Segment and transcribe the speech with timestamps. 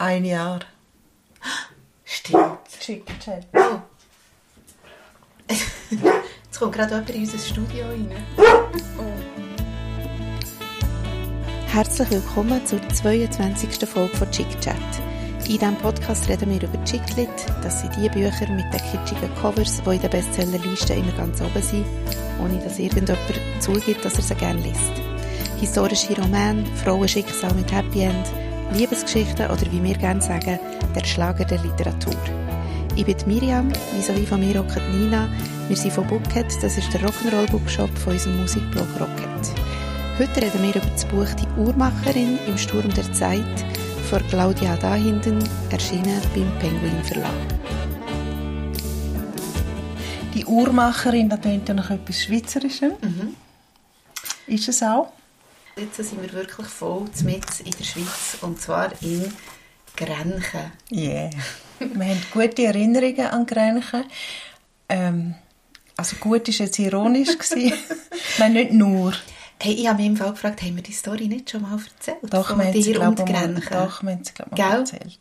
[0.00, 0.60] ein Jahr.
[2.04, 2.58] Stimmt.
[2.80, 3.46] Chick-Chat.
[3.52, 3.80] Oh.
[5.90, 8.10] Jetzt kommt gerade jemand in unser Studio rein.
[11.66, 13.88] Herzlich willkommen zur 22.
[13.88, 14.74] Folge von Chick Chat.
[15.40, 17.28] In diesem Podcast reden wir über Chicklit.
[17.62, 21.62] Das sind die Bücher mit den kitschigen Covers, die in der Bestsellerliste immer ganz oben
[21.62, 21.86] sind,
[22.42, 23.20] ohne dass irgendjemand
[23.58, 24.92] zugibt, dass er sie gerne liest.
[25.58, 28.26] Historische Romane, Frauenschicksal mit Happy End,
[28.72, 30.58] Liebesgeschichten oder wie wir gerne sagen,
[30.94, 32.14] der Schlager der Literatur.
[32.96, 35.28] Ich bin Miriam, wie von mir hockt Nina.
[35.68, 39.52] Wir sind von Bookhead, das ist der Rock'n'Roll Bookshop von unserem Musikblog Rocket.
[40.18, 43.64] Heute reden wir über das Buch Die Uhrmacherin im Sturm der Zeit
[44.08, 45.38] von Claudia Dahinden,
[45.70, 47.30] erschienen beim Penguin Verlag.
[50.34, 52.92] Die Uhrmacherin, das klingt ja nach etwas Schweizerischem.
[54.46, 55.12] Ist es auch?
[55.76, 59.32] Jetzt sind wir wirklich voll mit in der Schweiz und zwar in
[59.96, 60.72] Grenchen.
[60.90, 61.30] Yeah.
[61.78, 64.04] Wir haben gute Erinnerungen an Grenchen.
[64.88, 65.34] Ähm,
[65.96, 67.38] also gut war jetzt ironisch.
[67.38, 67.72] gewesen.
[68.38, 69.12] Nein, nicht nur.
[69.62, 72.18] Hey, ich habe mich im Fall gefragt, haben wir die Story nicht schon mal erzählt?
[72.22, 75.18] Doch, wir haben sie, glaube ich, mal, doch, wir haben sie, mal erzählt.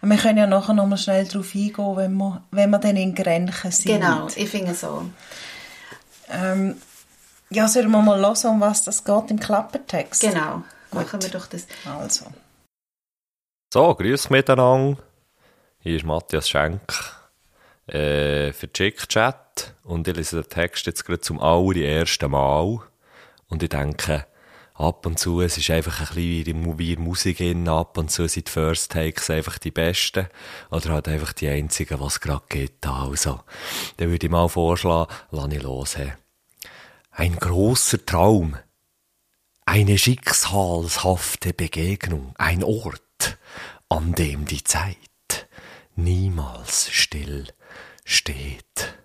[0.00, 3.14] Wir können ja nachher noch mal schnell darauf eingehen, wenn wir, wenn wir dann in
[3.14, 4.00] Grenchen sind.
[4.00, 5.06] Genau, ich finde so.
[6.28, 6.76] Ähm,
[7.52, 10.22] ja, sollen wir mal hören, um was das geht im Klappertext?
[10.22, 11.02] Genau, Gut.
[11.02, 11.66] machen wir doch das.
[11.84, 12.26] Also.
[13.72, 14.98] So, grüß miteinander.
[15.80, 16.80] Hier ist Matthias Schenk
[17.86, 22.80] äh, für Chick Chat und ich lese den Text jetzt gerade zum allerersten Mal
[23.48, 24.26] und ich denke,
[24.74, 28.28] ab und zu, es ist einfach ein bisschen wie in Musik in, ab und zu
[28.28, 30.28] sind die First Takes einfach die besten
[30.70, 32.86] oder halt einfach die einzigen, was gerade geht.
[32.86, 33.40] Also,
[33.96, 35.96] dann würde ich mal vorschlagen, lass ich los.
[35.96, 36.12] Hey.
[37.20, 38.56] Ein großer Traum,
[39.66, 43.36] eine schicksalshafte Begegnung, ein Ort,
[43.90, 44.96] an dem die Zeit
[45.96, 47.52] niemals still
[48.06, 48.99] steht.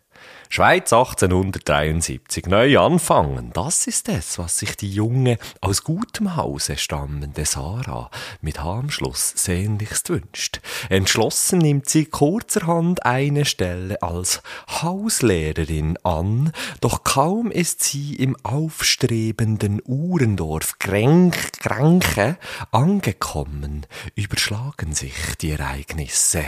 [0.50, 7.46] Schweiz 1873, neu anfangen, das ist es, was sich die junge, aus gutem Hause stammende
[7.46, 8.10] Sarah
[8.42, 10.62] mit Harmschluss sehnlichst wünscht.
[10.90, 14.42] Entschlossen nimmt sie kurzerhand eine Stelle als
[14.82, 22.38] Hauslehrerin an, doch kaum ist sie im aufstrebenden Uhrendorf Grenk, Granke
[22.72, 26.46] angekommen, überschlagen sich die Ereignisse.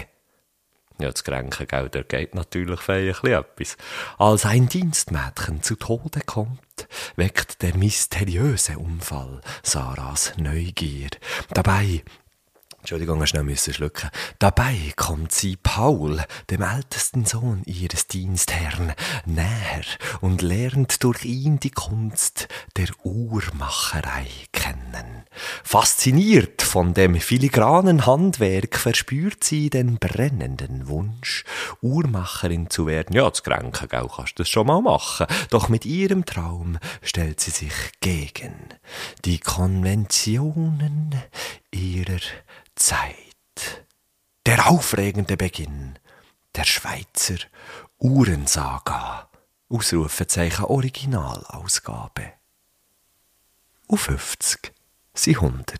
[0.99, 1.23] Ja, das
[1.67, 3.77] gell, da geht natürlich bisschen etwas.
[4.17, 11.09] Als ein Dienstmädchen zu Tode kommt, weckt der mysteriöse Unfall Sarahs Neugier.
[11.53, 12.03] Dabei
[12.87, 14.09] Entschuldigung, schnell müssen schlucken.
[14.39, 18.93] Dabei kommt sie Paul, dem ältesten Sohn ihres Dienstherrn,
[19.25, 19.83] näher
[20.21, 25.25] und lernt durch ihn die Kunst der Uhrmacherei kennen.
[25.65, 31.43] Fasziniert von dem filigranen Handwerk verspürt sie den brennenden Wunsch,
[31.81, 33.13] Uhrmacherin zu werden.
[33.13, 35.27] Ja, das Kränken, gell, kannst du das schon mal machen.
[35.49, 38.55] Doch mit ihrem Traum stellt sie sich gegen
[39.25, 41.15] die Konventionen
[41.71, 42.21] ihrer
[42.77, 43.85] Zeit.
[44.45, 45.99] Der aufregende Beginn
[46.55, 47.37] der Schweizer
[47.99, 49.29] Uhrensaga.
[49.69, 52.33] Ausrufezeichen Originalausgabe.
[53.89, 54.71] Auf 50
[55.13, 55.79] sind 100.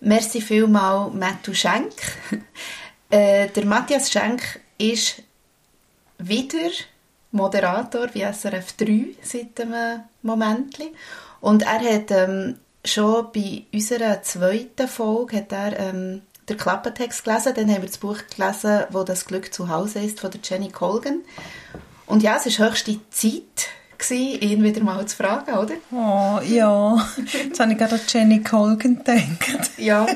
[0.00, 1.92] Merci vielmal, Matthew Schenk.
[3.10, 5.22] äh, der Matthias Schenk ist
[6.18, 6.70] wieder
[7.32, 10.78] Moderator bei SRF 3 seit einem Moment.
[11.40, 17.52] Und er hat ähm, schon bei unserer zweiten Folge hat er, ähm, den Klappentext gelesen.
[17.54, 20.70] Dann haben wir das Buch gelesen, wo das Glück zu Hause ist, von der Jenny
[20.70, 21.22] Colgan.
[22.06, 25.74] Und ja, es war höchste Zeit, gewesen, ihn wieder mal zu fragen, oder?
[25.92, 27.08] Oh, ja.
[27.44, 29.70] Jetzt habe ich gerade an Jenny Colgan gedacht.
[29.76, 30.06] Ja.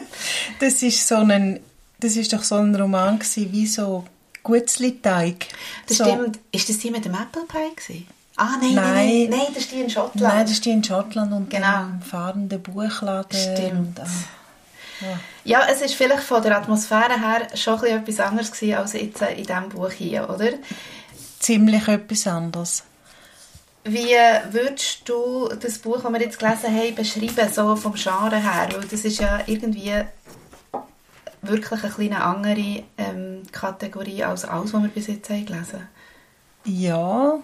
[0.60, 1.60] Das ist so ein,
[2.00, 4.04] das ist doch so ein Roman gewesen, wie so
[4.42, 5.46] Gutzli-Teig.
[5.86, 6.04] Das so.
[6.04, 6.38] stimmt.
[6.52, 7.74] Ist das die mit dem Apple Pie?
[7.74, 8.06] Gewesen?
[8.36, 8.94] Ah, nein, nein, Nein.
[8.94, 10.20] nein, nein, das ist die in Schottland.
[10.34, 11.80] Nein, das ist die in Schottland und Genau.
[11.84, 13.38] im fahrenden Buchladen.
[13.38, 13.98] Stimmt.
[13.98, 14.06] Und, ah,
[15.00, 15.18] ja.
[15.44, 18.92] Ja, es ist vielleicht von der Atmosphäre her schon ein bisschen etwas anderes gewesen als
[18.92, 20.50] jetzt in diesem Buch hier, oder?
[21.40, 22.82] Ziemlich etwas anderes.
[23.84, 24.14] Wie
[24.50, 28.68] würdest du das Buch, das wir jetzt gelesen haben, beschreiben, so vom Genre her?
[28.72, 29.92] Weil das ist ja irgendwie
[31.42, 35.88] wirklich eine kleine andere ähm, Kategorie als alles, was wir bis jetzt haben gelesen
[36.64, 37.38] Ja,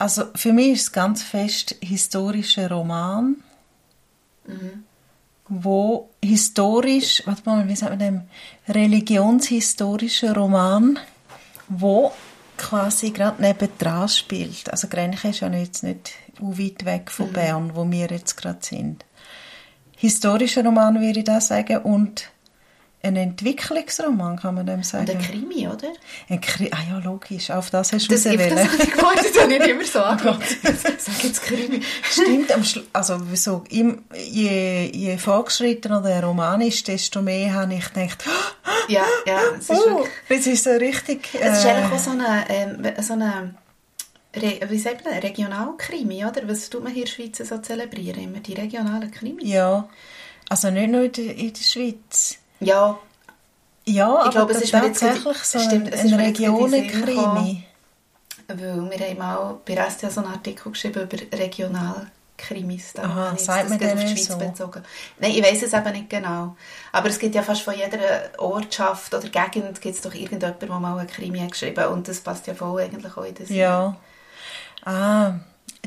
[0.00, 3.36] also für mich ist es ganz fest historischer Roman,
[5.46, 8.20] wo historisch, warte mal, wie sagt man dem,
[8.66, 10.98] religionshistorischer Roman,
[11.68, 12.12] wo
[12.56, 14.70] quasi gerade nebendran spielt.
[14.70, 19.04] Also Grenchen ist ja jetzt nicht weit weg von Bern, wo wir jetzt gerade sind.
[19.98, 22.30] Historischer Roman würde ich da sagen und
[23.02, 25.10] ein Entwicklungsroman, kann man dem sagen.
[25.10, 25.88] Und ein Krimi, oder?
[26.28, 29.26] Ein Kri ah ja, logisch, auf das hast du Das, raus das habe ich gewartet,
[29.34, 30.42] das habe ich immer so angeschaut.
[30.98, 31.80] Sag jetzt Krimi.
[32.02, 32.52] Stimmt,
[32.92, 38.24] also so, im, je, je fortgeschrittener der Roman ist, desto mehr habe ich gedacht,
[38.88, 40.10] Ja, ja, es ist oh, wirklich...
[40.28, 41.28] das ist so richtig...
[41.40, 43.54] Es ist äh, eigentlich auch so eine, ähm, so eine
[44.34, 45.14] Re wie sagt man?
[45.14, 46.46] Regionalkrimi, oder?
[46.48, 48.24] Was tut man hier in der Schweiz so zelebrieren?
[48.24, 49.48] Immer die regionalen Krimis?
[49.48, 49.88] Ja,
[50.48, 52.39] also nicht nur in der, in der Schweiz.
[52.60, 52.98] Ja,
[53.86, 57.64] Ja, Ich aber glaube, es ist tatsächlich so stimmt, ein, ein Regionenkrimi.
[58.48, 58.58] weil
[58.90, 62.92] wir haben mal bei Restia so einen Artikel geschrieben über Regionalkrimis.
[62.94, 64.38] Da Aha, sagt das man gerade auf die Schweiz so?
[64.38, 64.82] bezogen.
[65.18, 66.56] Nein, ich weiß es eben nicht genau.
[66.92, 67.98] Aber es gibt ja fast von jeder
[68.38, 72.20] Ortschaft oder Gegend gibt es doch irgendjemand, der mal einen Krimi hat geschrieben und das
[72.20, 73.48] passt ja voll eigentlich auch in das.
[73.50, 73.96] Ja.
[74.84, 75.34] Ah,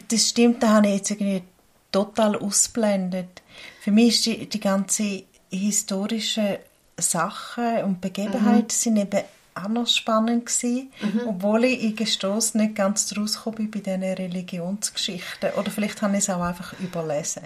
[0.10, 1.44] das stimmt, da habe ich jetzt irgendwie
[1.92, 3.42] total ausblendet.
[3.82, 5.24] Für mich ist die, die ganze
[5.58, 6.60] historische
[6.98, 9.22] Sachen und Begebenheiten sind eben
[9.56, 10.92] auch noch spannend gewesen,
[11.28, 15.52] obwohl ich in Gestoss nicht ganz draus bin bei diesen Religionsgeschichten.
[15.52, 17.44] Oder vielleicht habe ich es auch einfach überlesen.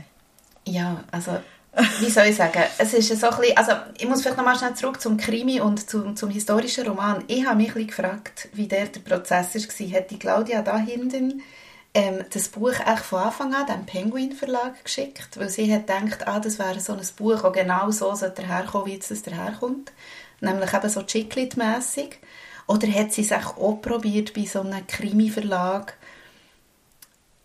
[0.66, 1.40] Ja, also
[2.00, 4.74] wie soll ich sagen, es ist so ein bisschen, also ich muss vielleicht nochmal schnell
[4.74, 7.24] zurück zum Krimi und zum, zum historischen Roman.
[7.28, 10.00] Ich habe mich ein bisschen gefragt, wie der, der Prozess war.
[10.00, 11.42] Hat die Claudia da hinten
[11.94, 16.28] ähm, das Buch echt von Anfang an dem Penguin Verlag geschickt, weil sie hat gedacht,
[16.28, 19.92] ah, das wäre so ein Buch, das genau so sollte herkommen, wie das daherkommt.
[20.40, 22.20] Nämlich eben so Chiclet-mässig.
[22.68, 25.98] Oder hat sie es auch auch probiert bei so einem Krimi-Verlag?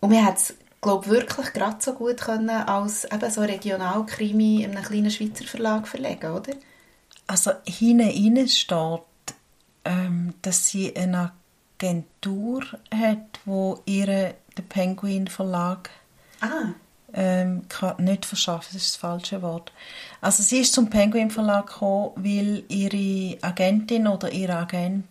[0.00, 4.72] Und wir hat es, glaube wirklich gerade so gut können als eben so Regionalkrimi in
[4.72, 6.52] einem kleinen Schweizer Verlag verlegen, oder?
[7.28, 9.00] Also hinten steht,
[9.84, 11.32] ähm, dass sie eine
[11.82, 12.62] Agentur
[12.94, 15.90] hat, wo ihre den Penguin Verlag
[16.40, 16.74] Ah,
[17.14, 17.62] ähm,
[17.98, 19.70] nicht verschafft, das ist das falsche Wort.
[20.20, 25.06] Also sie ist zum Penguin Verlag gekommen, weil ihre Agentin oder ihr Agent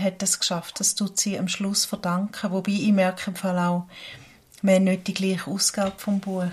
[0.00, 0.80] hat das geschafft.
[0.80, 2.50] Das tut sie am Schluss verdanken.
[2.50, 3.84] Wobei ich merke im Fall auch,
[4.62, 6.44] wir haben nicht die gleiche Ausgabe vom Buch.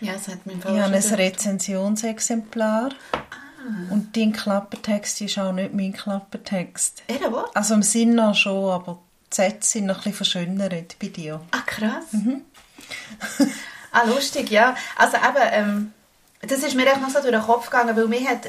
[0.00, 1.14] ja, das hat mir Ich habe ein.
[1.14, 2.90] Rezensionsexemplar
[3.90, 7.02] und dein Klappertext ist auch nicht mein Klappertext.
[7.06, 7.54] Er was?
[7.54, 11.40] Also im Sinn noch schon, aber die Sätze sind noch ein bisschen verschönert bei dir.
[11.50, 12.12] Ah, krass.
[12.12, 12.42] Mhm.
[13.92, 14.74] ah, lustig, ja.
[14.96, 15.92] Also eben, ähm,
[16.42, 18.48] das ist mir echt noch so durch den Kopf gegangen, weil mir hat,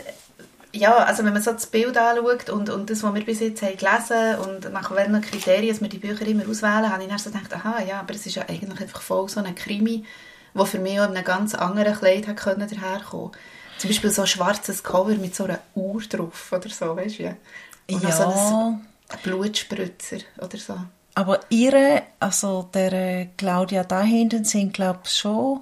[0.73, 3.61] ja, also wenn man so das Bild anschaut und, und das, was wir bis jetzt
[3.61, 7.29] haben gelesen und nach welchen Kriterien wir die Bücher immer auswählen, habe ich dann so
[7.29, 10.05] gedacht, aha, ja, aber es ist ja eigentlich einfach voll so ein Krimi,
[10.53, 13.31] der für mich auch in einem ganz anderen Kleid hat können daherkommen.
[13.81, 17.37] Zum Beispiel so ein schwarzes Cover mit so einer Uhr drauf oder so, weißt du?
[17.91, 18.79] Und noch so Ja.
[19.09, 20.75] ein Blutspritzer oder so.
[21.15, 25.61] Aber ihre, also der äh, Claudia da hinten sind, glaube ich, schon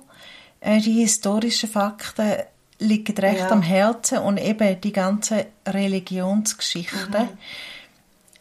[0.60, 2.34] äh, die historischen Fakten
[2.80, 3.50] liegen recht Ja.
[3.52, 7.22] am Herzen und eben die ganzen Religionsgeschichten.
[7.24, 7.38] Mhm.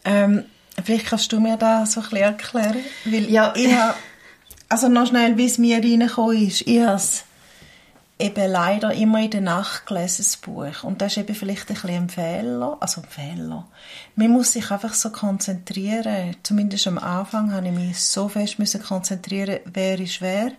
[0.05, 0.45] Ähm,
[0.83, 3.53] vielleicht kannst du mir da so ein bisschen erklären, weil Ja.
[3.55, 3.95] ich habe,
[4.69, 7.23] also noch schnell, wie es mir reingekommen ist, ich habe es
[8.19, 10.83] eben leider immer in der Nacht gelesen, das Buch.
[10.83, 12.77] Und das ist eben vielleicht ein bisschen ein Fehler.
[12.81, 13.65] Also ein Fehler.
[14.15, 16.35] Man muss sich einfach so konzentrieren.
[16.43, 20.51] Zumindest am Anfang habe ich mich so fest müssen konzentrieren, wer ist wer,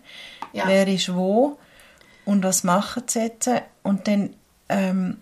[0.54, 0.66] Ja.
[0.66, 1.58] wer ist wo
[2.24, 3.50] und was machen sie jetzt.
[3.82, 4.34] Und dann
[4.70, 5.18] ähm,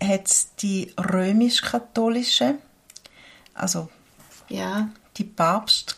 [0.00, 2.54] hat es die römisch-katholische,
[3.54, 3.88] also
[4.48, 4.88] Ja.
[5.16, 5.96] die Papst,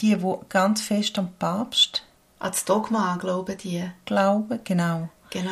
[0.00, 2.04] die, wo ganz fest am Papst
[2.40, 3.84] Das Dogma glauben die.
[4.06, 5.08] glauben, genau.
[5.32, 5.50] Genau.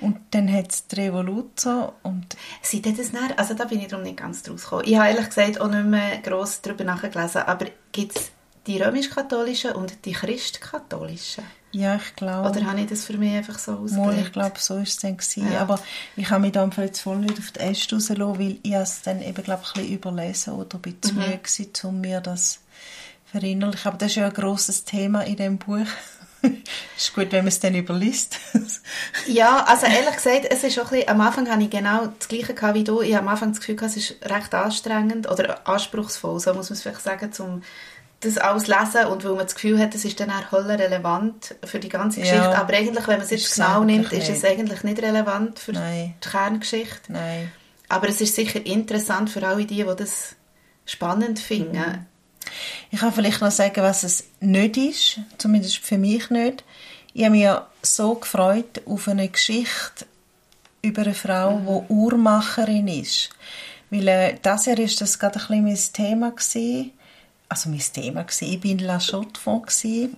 [0.00, 3.36] Und dann hat es die Revolution und Seid ihr das näher?
[3.36, 4.84] Also da bin ich darum nicht ganz draus gekommen.
[4.86, 8.30] Ich habe ehrlich gesagt auch nicht mehr gross darüber nachgelesen, aber gibt es
[8.68, 11.42] die römisch-katholischen und die christ-katholischen?
[11.72, 14.26] ja, ich glaube, Oder habe ich das für mich einfach so Mal, ausgelegt?
[14.26, 15.52] ich glaube, so ist es dann gewesen.
[15.52, 15.60] Ja.
[15.62, 15.78] Aber
[16.16, 19.20] ich habe mich da jetzt voll nicht auf die Äste rauslassen, weil ich es dann
[19.20, 21.24] eben, glaube ich, ein bisschen überlesen oder ein bisschen Mhm.
[21.24, 22.60] müde um mir das
[23.26, 23.88] verinnerlichen.
[23.88, 25.86] Aber das ist ja ein grosses Thema in dem Buch.
[26.96, 28.36] ist gut, wenn man es dann überliest.
[29.26, 32.28] Ja, also ehrlich gesagt, es ist auch ein bisschen, am Anfang hatte ich genau das
[32.28, 33.02] Gleiche wie du.
[33.02, 36.76] Ich habe am Anfang das Gefühl, es ist recht anstrengend oder anspruchsvoll, so muss man
[36.76, 37.62] es vielleicht sagen, um
[38.20, 41.54] das alles lesen und weil man das Gefühl hat, es ist dann auch hölle relevant
[41.64, 42.26] für die ganze Ja.
[42.26, 42.58] Geschichte.
[42.58, 46.14] Aber eigentlich, wenn man es jetzt genau nimmt, ist es eigentlich nicht relevant für Nein.
[46.24, 47.12] die Kerngeschichte.
[47.12, 47.52] Nein.
[47.88, 50.34] Aber es ist sicher interessant für alle die, die das
[50.84, 52.06] spannend finden.
[52.90, 56.64] Ich kann vielleicht noch sagen, was es nicht ist, zumindest für mich nicht.
[57.14, 60.06] Ich habe mich ja so gefreut auf eine Geschichte
[60.82, 63.30] über eine Frau, die Uhrmacherin ist.
[63.90, 66.92] Weil äh, das Jahr ist das gerade ein bisschen mein Thema gewesen.
[67.48, 68.52] Also mein Thema gewesen.
[68.52, 70.16] Ich war in La Chaux-de-Fonds gewesen,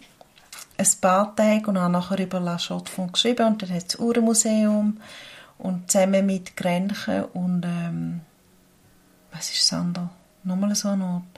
[0.76, 4.98] ein paar Tage und habe nachher über La Chaux-de-Fonds geschrieben und dann hat das Uhrenmuseum
[5.58, 8.20] Und zusammen mit Grenchen und ähm,
[9.30, 10.08] was ist das andere?
[10.42, 11.29] Nochmal so ein Ort.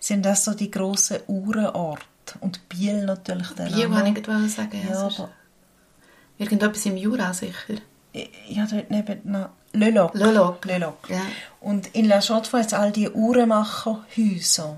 [0.00, 2.04] Sind das so die grossen Uhrenorte?
[2.40, 3.48] Und Biel natürlich.
[3.54, 4.80] Biel, wollte ich gerade sagen.
[4.86, 5.30] Ja, ja aber...
[6.38, 7.74] Irgendetwas im Jura, sicher.
[8.48, 9.46] Ja, dort neben...
[9.72, 10.14] Loc.
[10.14, 11.10] Le Loc.
[11.10, 11.20] Ja.
[11.60, 14.76] Und in La Chaux-de-Fonds hat all die Uhrenmacherhäuser.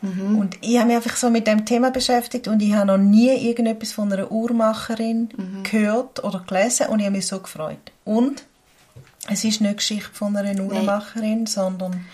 [0.00, 0.38] Mhm.
[0.38, 3.30] Und ich habe mich einfach so mit dem Thema beschäftigt und ich habe noch nie
[3.30, 5.62] irgendetwas von einer Uhrmacherin mhm.
[5.62, 7.92] gehört oder gelesen und ich habe mich so gefreut.
[8.04, 8.44] Und
[9.28, 11.46] es ist nicht Geschichte von einer Uhrmacherin, Nein.
[11.46, 12.06] sondern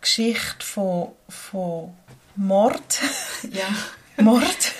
[0.00, 1.94] Geschichte von, von
[2.36, 3.00] Mord,
[3.50, 3.66] ja.
[4.22, 4.72] Mord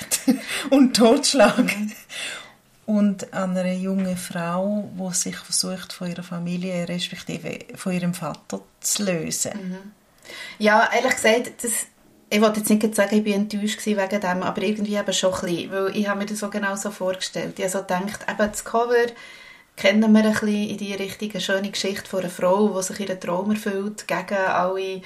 [0.71, 1.65] und Totschlag.
[1.77, 1.93] Mhm.
[2.87, 9.05] Und einer jungen Frau, die sich versucht, von ihrer Familie, respektive von ihrem Vater zu
[9.05, 9.53] lösen.
[9.55, 9.93] Mhm.
[10.59, 11.73] Ja, ehrlich gesagt, das,
[12.29, 15.41] ich wollte jetzt nicht sagen, ich bin enttäuscht wegen dem, aber irgendwie eben schon ein
[15.41, 17.59] bisschen, weil ich habe mir das so genau so vorgestellt.
[17.59, 19.07] Ich habe so gedacht, eben das Cover
[19.81, 23.01] kennen wir ein bisschen in die Richtung, eine schöne Geschichte von einer Frau, die sich
[23.01, 25.01] ihren Traum erfüllt, gegen alle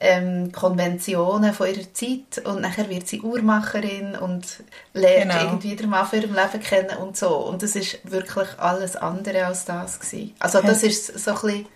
[0.00, 4.62] ähm, Konventionen von ihrer Zeit und nachher wird sie Uhrmacherin und
[4.94, 5.44] lernt genau.
[5.44, 7.28] irgendwie den Mann für ihr Leben kennen und so.
[7.36, 10.34] Und das ist wirklich alles andere als das gewesen.
[10.38, 11.66] Also das ist so ein bisschen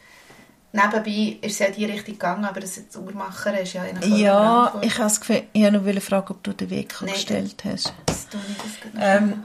[0.72, 4.20] Nebenbei ist es ja in die Richtung gegangen, aber das jetzt Uhrmacher ist ja eigentlich
[4.20, 7.64] Ja, ich habe das Gefühl, ich habe noch fragen, ob du den Weg nee, gestellt
[7.64, 7.92] hast.
[8.06, 9.42] Das tue ich das ähm,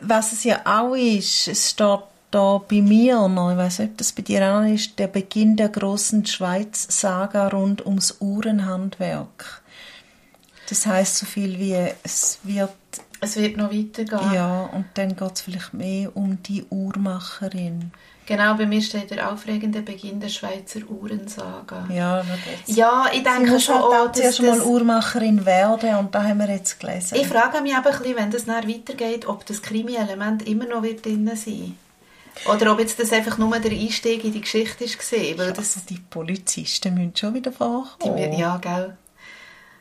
[0.00, 2.00] Was es ja auch ist, es steht
[2.30, 5.56] da bei mir noch, ich weiß nicht, ob das bei dir auch ist, der Beginn
[5.56, 9.62] der großen Schweiz-Saga rund ums Uhrenhandwerk.
[10.68, 12.70] Das heißt so viel wie, es wird...
[13.20, 14.32] Es wird noch weitergehen.
[14.34, 17.92] Ja, und dann geht es vielleicht mehr um die Uhrmacherin.
[18.26, 21.86] Genau, bei mir steht der aufregende Beginn der Schweizer Uhrensaga.
[21.90, 22.24] Ja,
[22.66, 26.80] ja ich denke schon halt auch, dass mal Uhrmacherin werden und da haben wir jetzt
[26.80, 27.16] gelesen.
[27.16, 30.82] Ich frage mich aber ein bisschen, wenn das nachher weitergeht, ob das Krimi-Element immer noch
[30.82, 31.76] wird drin sein
[32.50, 35.38] oder ob jetzt das einfach nur der Einstieg in die Geschichte war.
[35.38, 38.32] Weil das also die Polizisten müssen schon wieder vorkommen.
[38.32, 38.96] ja, gell.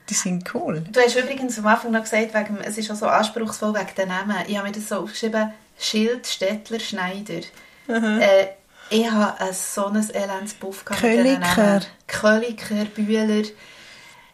[0.09, 0.83] Die sind cool.
[0.91, 4.09] Du hast übrigens am Anfang noch gesagt, wegen, es ist auch so anspruchsvoll wegen den
[4.09, 4.35] Namen.
[4.47, 7.41] Ich habe mir das so aufgeschrieben, Schild, Stettler, Schneider.
[7.87, 8.47] Äh,
[8.89, 10.85] ich hatte ein, so ein elendes Buff.
[10.85, 11.81] Köliker.
[12.07, 13.43] Köliker, Bühler.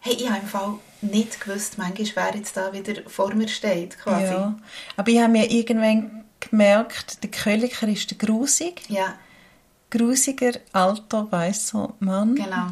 [0.02, 3.98] Hey, ich habe im Fall nicht gewusst, manchmal wer jetzt da wieder vor mir steht.
[4.00, 4.34] Quasi.
[4.34, 4.56] Ja,
[4.98, 8.82] aber ich habe mir irgendwann gemerkt, der Köliker ist der Grusig.
[8.90, 9.16] Ja.
[9.90, 12.36] Grusiger, alter, weißer Mann.
[12.36, 12.68] Genau.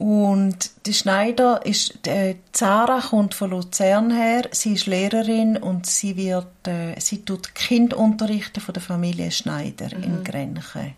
[0.00, 6.16] Und die Schneider ist, äh, Zara kommt von Luzern her, sie ist Lehrerin und sie
[6.16, 10.02] wird, äh, sie tut Kind unterrichten von der Familie Schneider mhm.
[10.02, 10.94] in Grenchen.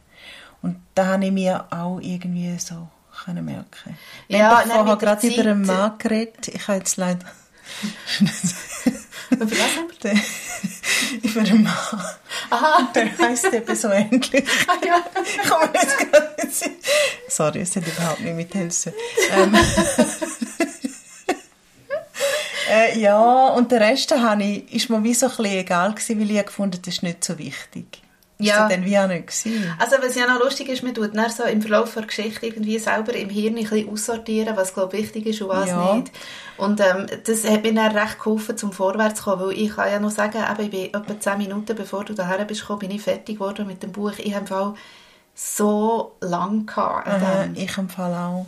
[0.63, 2.87] Und da habe ich mir auch irgendwie so
[3.25, 3.99] können merken.
[4.29, 6.47] Wir ja, haben vorher gerade über einen Mann geredet.
[6.47, 7.27] Ich habe jetzt leider...
[9.43, 11.31] Über was haben wir?
[11.31, 12.05] Über einen Mann.
[12.51, 12.93] Aha.
[12.95, 14.45] Der heisst eben so ähnlich.
[14.69, 15.05] Ah, ja.
[15.21, 16.71] Ich mir jetzt gar nicht.
[17.29, 18.93] Sorry, es hat überhaupt nicht mithelfen.
[19.33, 19.55] Ähm.
[22.71, 26.21] äh, ja, und der Rest habe ich, ist mir wie so ein bisschen egal gewesen,
[26.21, 28.03] weil ich gefunden das ist nicht so wichtig.
[28.45, 28.67] Ja.
[28.67, 29.75] Ist dann wie auch nicht gewesen.
[29.79, 32.79] Also was ja noch lustig ist, man tut dann so im Verlauf der Geschichte irgendwie
[32.79, 35.95] selber im Hirn ein bisschen aussortieren, was glaube wichtig ist und was ja.
[35.95, 36.13] nicht.
[36.57, 39.91] Und ähm, das hat mir dann recht geholfen, zum vorwärts zu kommen, weil ich kann
[39.91, 42.91] ja noch sagen, eben, ich bin etwa 10 Minuten bevor du daher bist gekommen, bin
[42.91, 44.13] ich fertig geworden mit dem Buch.
[44.19, 44.75] Ich habe
[45.35, 47.09] so lang gehabt.
[47.09, 48.47] Aha, ich im Fall auch.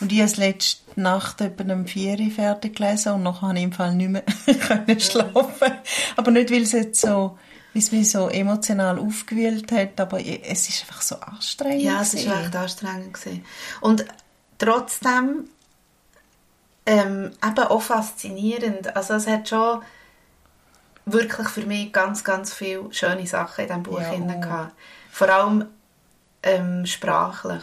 [0.00, 3.58] Und ich habe es letzte Nacht etwa um 4 Uhr fertig gelesen und nachher habe
[3.58, 4.22] ich im Fall nicht mehr
[4.66, 5.72] können schlafen.
[6.16, 7.38] Aber nicht, weil es jetzt so
[7.76, 11.82] wie es mich so emotional aufgewühlt hat, aber es ist einfach so anstrengend.
[11.82, 13.12] Ja, es war echt anstrengend.
[13.12, 13.44] Gewesen.
[13.82, 14.06] Und
[14.56, 15.50] trotzdem
[16.86, 18.96] ähm, eben auch faszinierend.
[18.96, 19.82] Also es hat schon
[21.04, 24.14] wirklich für mich ganz, ganz viele schöne Sachen in diesem Buch ja.
[24.16, 24.72] gehabt.
[25.10, 25.66] Vor allem
[26.42, 27.62] ähm, sprachlich.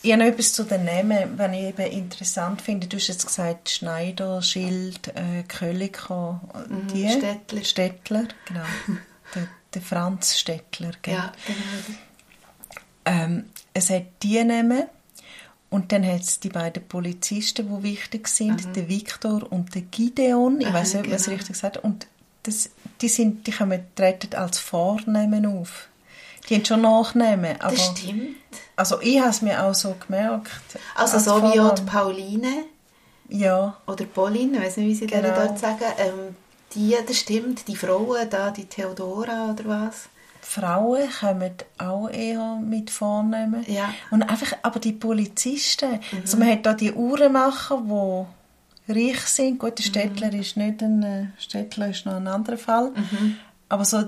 [0.00, 2.86] Ich habe noch etwas zu den Namen, wenn ich eben interessant finde.
[2.86, 7.08] Du hast jetzt gesagt Schneider, Schild, äh, Köliker, mhm, die?
[7.08, 7.64] Städtler.
[7.64, 8.64] Städtler, genau.
[9.34, 10.92] der, der Franz Steckler.
[11.02, 11.14] Gell?
[11.14, 11.98] Ja, genau.
[13.04, 14.84] Ähm, es hat die Namen
[15.70, 18.72] und dann hat es die beiden Polizisten, die wichtig sind, mhm.
[18.72, 20.60] der Viktor und der Gideon.
[20.60, 21.36] Ich Aha, weiß nicht, ob man es genau.
[21.36, 21.76] richtig sagt.
[21.78, 22.06] Und
[22.42, 22.70] das,
[23.00, 25.88] die, sind, die kommen, treten als Vornamen auf.
[26.48, 27.60] Die haben schon Nachnamen.
[27.60, 28.36] Aber, das stimmt.
[28.74, 30.50] Also ich habe es mir auch so gemerkt.
[30.96, 31.54] Also so Vornamen.
[31.54, 32.64] wie auch die Pauline.
[33.28, 33.76] Ja.
[33.86, 35.34] Oder Pauline, ich weiß nicht, wie sie genau.
[35.34, 35.84] dort sagen.
[35.98, 36.36] Ähm,
[36.74, 40.08] die, das stimmt, die Frauen da, die Theodora oder was?
[40.40, 43.64] Frauen kommen auch eher mit Vornehmen.
[43.68, 43.92] Ja.
[44.10, 46.20] Und einfach, aber die Polizisten, mhm.
[46.22, 47.82] also man hat da die Uhrenmacher,
[48.88, 49.58] die reich sind.
[49.58, 50.40] Gut, der Städtler mhm.
[50.40, 52.90] ist nicht ein, äh, Städtler ist noch ein anderer Fall.
[52.90, 53.36] Mhm.
[53.68, 54.04] Aber so...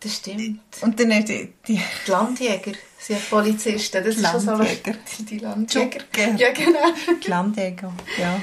[0.00, 0.60] Das stimmt.
[0.82, 4.04] Und dann die, die Die Landjäger sind Polizisten.
[4.04, 4.94] Das ist schon so Landjäger.
[5.18, 6.00] Die, die Landjäger.
[6.36, 6.92] Ja, genau.
[7.24, 8.40] die Landjäger, ja.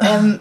[0.00, 0.38] ähm,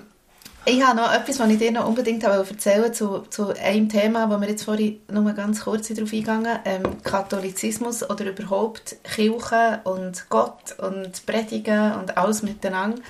[0.65, 4.39] ich habe noch etwas, was ich dir noch unbedingt erzählen zu, zu einem Thema, wo
[4.39, 10.77] wir jetzt vorhin nur ganz kurz darauf eingegangen ähm, Katholizismus oder überhaupt Kirche und Gott
[10.79, 13.01] und Predigen und alles miteinander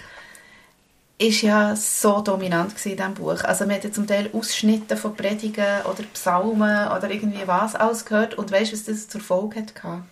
[1.19, 3.43] ist ja so dominant in diesem Buch.
[3.43, 8.33] Also man hat zum Teil Ausschnitte von Predigen oder Psalmen oder irgendwie was alles gehört
[8.33, 10.03] und weißt du, was das zur Folge hatte?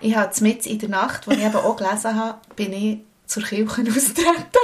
[0.00, 2.98] Ich habe mit in der Nacht, als ich eben auch gelesen habe, bin ich
[3.34, 4.58] zur Kirche austreten.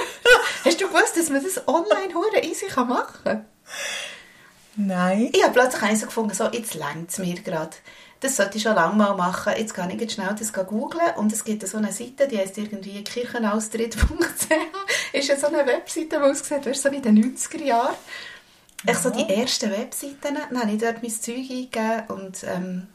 [0.64, 3.44] Hast du gewusst, dass man das online hure easy machen kann?
[4.76, 5.30] Nein.
[5.32, 7.76] Ich habe plötzlich eins gefunden, so, jetzt längt es mir gerade.
[8.20, 9.54] Das sollte ich schon lange mal machen.
[9.56, 12.58] Jetzt kann ich jetzt schnell das googeln und es gibt so eine Seite, die heisst
[12.58, 13.98] irgendwie kirchenaustritt.ch
[15.12, 17.94] ist ja so eine Webseite, die aussieht, weißt, so wie in den 90er Jahren.
[18.86, 22.86] Ich so die ersten Webseiten, dann habe ich dort mein Zeug eingegeben und ähm,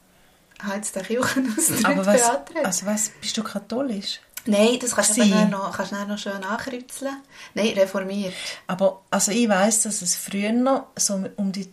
[0.63, 2.65] habe jetzt den Kirchenaustritt Aber was, beantragt.
[2.65, 4.22] also was, bist du katholisch?
[4.46, 7.18] Nein, das kannst du noch, kannst noch schön nachkreuzeln.
[7.54, 8.34] Nein, reformiert.
[8.68, 11.68] Aber also ich weiß, dass es früher noch, so um die,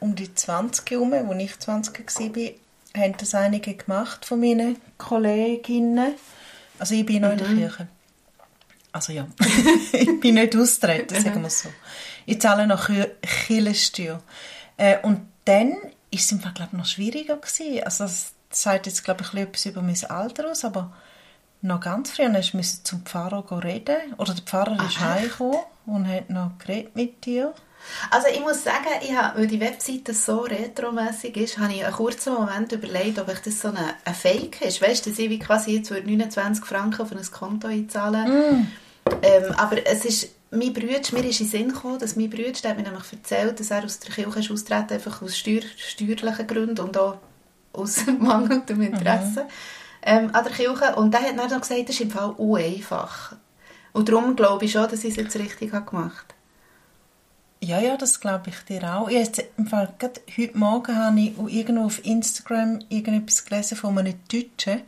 [0.00, 6.14] um die 20 herum, als ich 20 war, haben das einige gemacht von meinen Kolleginnen.
[6.78, 7.88] Also ich bin noch in der Kirche.
[8.92, 9.28] Also ja,
[9.92, 11.68] ich bin nicht austreten, sagen wir es so.
[12.24, 13.10] Ich zahle noch Kir-
[13.46, 14.22] Kirchensteuer.
[14.76, 15.78] Äh, und dann war
[16.10, 17.36] es im Fall, glaube ich, noch schwieriger.
[17.36, 17.82] Gewesen.
[17.84, 20.92] Also das sagt jetzt, glaube ich, etwas über mein Alter aus, aber
[21.60, 23.96] noch ganz früh musste ich zum Pfarrer reden.
[24.16, 27.54] Oder der Pfarrer ist heimgekommen und hat noch geredet mit dir.
[28.10, 31.94] Also ich muss sagen, ich habe, weil die Webseite so retromässig ist, habe ich einen
[31.94, 34.82] kurzen Moment überlegt, ob ich das so eine, ein Fake ist.
[34.82, 38.68] Weißt du, dass ich wie quasi jetzt würde 29 Franken auf ein Konto einzahlen
[39.22, 42.52] ähm, Aber es ist, mein Bruder, mir ist in den Sinn gekommen, dass mein Bruder,
[42.52, 45.62] der hat mir nämlich erzählt, dass er aus der Kirche ist austreten, einfach aus steuer,
[45.76, 47.18] steuerlichen Gründen und auch
[47.72, 49.46] aus mangelndem Interesse
[50.02, 50.94] ähm, an der Kirche.
[50.96, 53.36] Und der hat dann noch gesagt, das ist im Fall uneinfach.
[53.92, 56.38] Und darum glaube ich schon, dass ich es jetzt richtig habe gemacht habe.
[57.60, 59.08] Ja, ja, das glaube ich dir auch.
[59.08, 63.98] Ich jetzt, im Fall, gerade heute Morgen habe ich irgendwo auf Instagram irgendetwas gelesen von
[63.98, 64.82] einem Deutschen,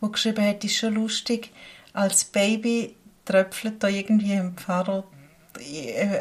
[0.00, 1.50] der geschrieben hat, ist schon lustig,
[1.92, 5.04] als Baby tröpfelt da irgendwie ein Pfarrer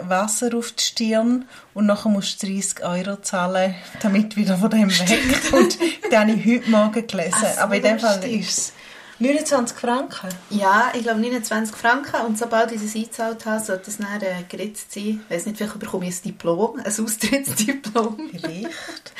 [0.08, 4.90] Wasser auf die Stirn und nachher musst du 30 Euro zahlen, damit wieder von dem
[4.90, 5.78] wegkommst.
[6.12, 7.34] Den habe ich heute Morgen gelesen.
[7.36, 8.74] Ach so, Aber in dem Fall ist es
[9.20, 10.30] 29 Franken.
[10.50, 14.44] Ja, ich glaube 29 Franken und sobald ich es eingezahlt habe, sollte es dann äh,
[14.50, 15.22] geritzt sein.
[15.28, 18.30] Ich weiss nicht, vielleicht bekomme ich ein Diplom, ein Austrittsdiplom.
[18.32, 19.14] Vielleicht.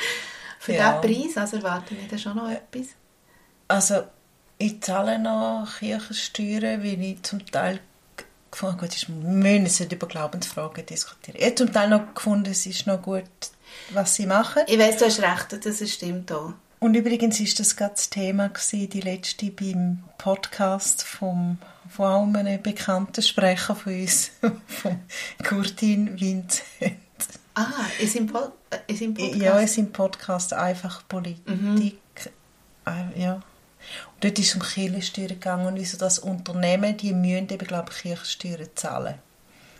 [0.58, 1.00] Für Ja.
[1.00, 2.88] diesen Preis, also erwarte ich dann schon noch etwas.
[3.68, 4.02] Also,
[4.58, 7.80] ich zahle noch Kirchensteuern, weil ich zum Teil
[8.54, 11.36] gefunden gut, ist, wir müssen nicht über Glaubensfragen diskutieren.
[11.38, 13.24] Ich habe zum Teil noch gefunden, es ist noch gut,
[13.90, 14.62] was sie machen.
[14.68, 16.52] Ich weiss, du hast recht, das stimmt auch.
[16.78, 22.38] Und übrigens ist das gerade das Thema gewesen, die letzte beim Podcast vom, von auch
[22.38, 24.30] einem bekannten Sprecher von uns,
[24.66, 25.00] von
[25.42, 26.96] Kurtin Vincent.
[27.54, 28.28] Ah, ist im,
[28.70, 29.42] äh, ist im Podcast?
[29.42, 31.98] Ja, es im Podcast einfach Politik.
[32.86, 33.40] Äh, ja.
[34.24, 38.02] Dort ist es um Kirchensteuern gegangen und wieso das Unternehmen, die müssen eben, glaube ich,
[38.02, 39.16] Kirchensteuern zahlen.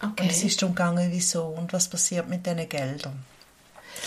[0.03, 0.23] okay.
[0.25, 3.25] Und es ist darum gegangen, wieso und was passiert mit diesen Geldern.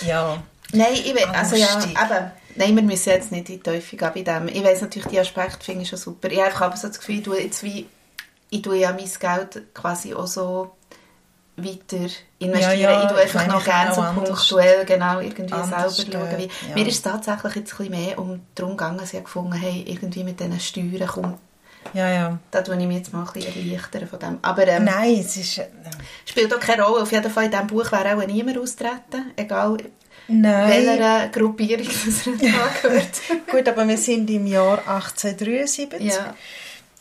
[0.06, 0.44] Ja.
[0.74, 4.12] Nein, ich we- also ja, aber nein, wir müssen jetzt nicht in die Teufel gehen
[4.14, 4.48] bei dem.
[4.50, 6.30] Ich weiss natürlich, die Aspekte finde ich schon super.
[6.30, 7.88] Ich habe einfach aber so das Gefühl, ich tue jetzt wie,
[8.52, 10.76] ich tue ja mein Geld quasi auch so
[11.58, 12.08] weiter
[12.40, 12.80] investieren.
[12.80, 16.38] Ja, ja, ich tue einfach noch gerne so punktuell genau irgendwie selber schauen.
[16.38, 16.76] Wie, ja.
[16.76, 19.84] Mir ist es tatsächlich jetzt ein bisschen mehr um darum gegangen, dass ich gefunden hey,
[19.88, 21.38] irgendwie mit diesen Steuern kommt,
[21.94, 22.40] Ja, ja.
[22.52, 24.40] da tue ich mich jetzt mal ein bisschen erleichtern von dem.
[24.44, 25.58] Aber ähm, Nein, es ist...
[25.58, 25.68] äh,
[26.26, 27.02] spielt auch keine Rolle.
[27.02, 29.78] Auf jeden Fall in diesem Buch wäre auch niemand austreten, egal
[30.28, 30.70] Nein.
[30.70, 33.22] welcher Gruppierung das angehört.
[33.50, 36.36] Gut, aber wir sind im Jahr 1873 ja.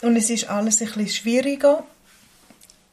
[0.01, 1.85] und es ist alles ein bisschen schwieriger.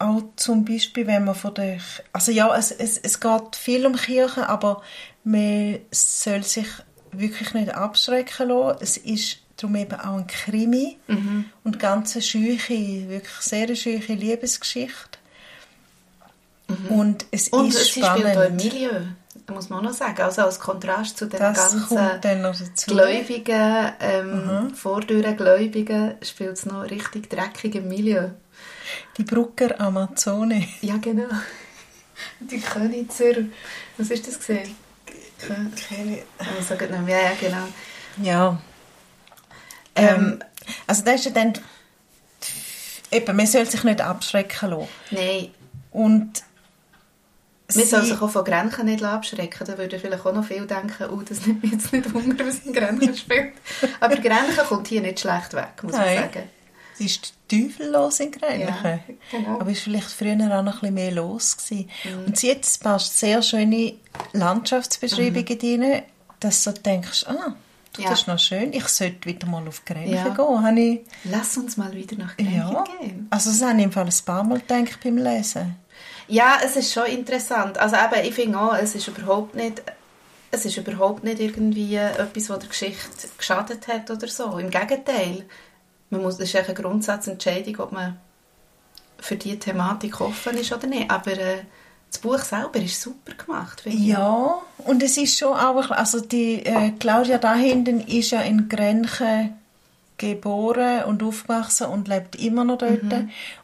[0.03, 1.77] Auch zum Beispiel, wenn man von der...
[2.11, 4.81] Also ja, es, es, es geht viel um Kirche, aber
[5.23, 6.67] man soll sich
[7.11, 8.77] wirklich nicht abschrecken lassen.
[8.81, 10.97] Es ist darum eben auch ein Krimi
[11.63, 15.19] und ganz eine scheuche, wirklich sehr scheuche Liebesgeschichte.
[16.89, 18.63] Und es Und ist sie spielt auch im spannend.
[18.63, 19.01] Milieu,
[19.53, 20.21] muss man auch noch sagen.
[20.21, 21.97] Also als Kontrast zu den Das ganzen.
[22.87, 28.29] Gläubigen, ähm, vordüren Gläubigen, spielt es noch richtig dreckig im Milieu.
[29.17, 30.67] Die Brucker Amazone.
[30.81, 31.27] Ja, genau.
[32.39, 33.35] Die Königser,
[33.97, 34.75] was ist das gesehen?
[36.59, 37.67] Ich sage nicht mehr, ja, ja, genau.
[38.21, 38.61] Ja.
[39.95, 40.39] Ähm,
[40.87, 41.53] also das ist ja dann...
[43.11, 44.87] Eben, man soll sich nicht abschrecken lassen.
[45.11, 45.51] Nein,
[45.91, 46.43] Und
[47.75, 49.67] Man soll sich auch von Grenchen nicht abschrecken.
[49.67, 52.59] Da würden vielleicht auch noch viele denken, oh, das nimmt mich jetzt nicht wunder, was
[52.59, 53.53] in Grenchen spielt.
[53.99, 56.13] Aber Grenchen kommt hier nicht schlecht weg, muss Nein.
[56.13, 56.49] ich sagen.
[56.93, 58.67] Es ist teufellos in Grenchen.
[58.67, 58.99] Ja,
[59.31, 59.59] genau.
[59.59, 61.57] Aber es war vielleicht früher auch noch ein bisschen mehr los.
[61.57, 61.89] Gewesen.
[62.25, 63.93] Und jetzt passt sehr schöne
[64.33, 66.01] Landschaftsbeschreibungen drin,
[66.39, 67.55] dass du denkst, ah,
[67.93, 68.09] du, Ja.
[68.09, 70.29] das ist noch schön, ich sollte wieder mal auf Grenchen Ja.
[70.29, 70.63] gehen.
[70.63, 73.27] Habe ich, Lass uns mal wieder nach Grenchen ja, gehen.
[73.29, 75.75] also das habe ich im Fall ein paar Mal gedacht beim Lesen.
[76.27, 77.77] Ja, es ist schon interessant.
[77.77, 79.81] Also eben, ich finde auch, es ist überhaupt nicht,
[80.51, 84.57] es ist überhaupt nicht irgendwie etwas, was der Geschichte geschadet hat oder so.
[84.57, 85.45] Im Gegenteil.
[86.13, 88.17] Man muss, das ist eine Grundsatzentscheidung, ob man
[89.19, 91.09] für diese Thematik offen ist oder nicht.
[91.09, 91.61] Aber äh,
[92.09, 93.81] das Buch selber ist super gemacht.
[93.85, 98.69] Ja, und es ist schon auch, also die äh, Claudia da hinten ist ja in
[98.69, 99.55] Grenchen
[100.17, 103.01] geboren und aufgewachsen und lebt immer noch dort.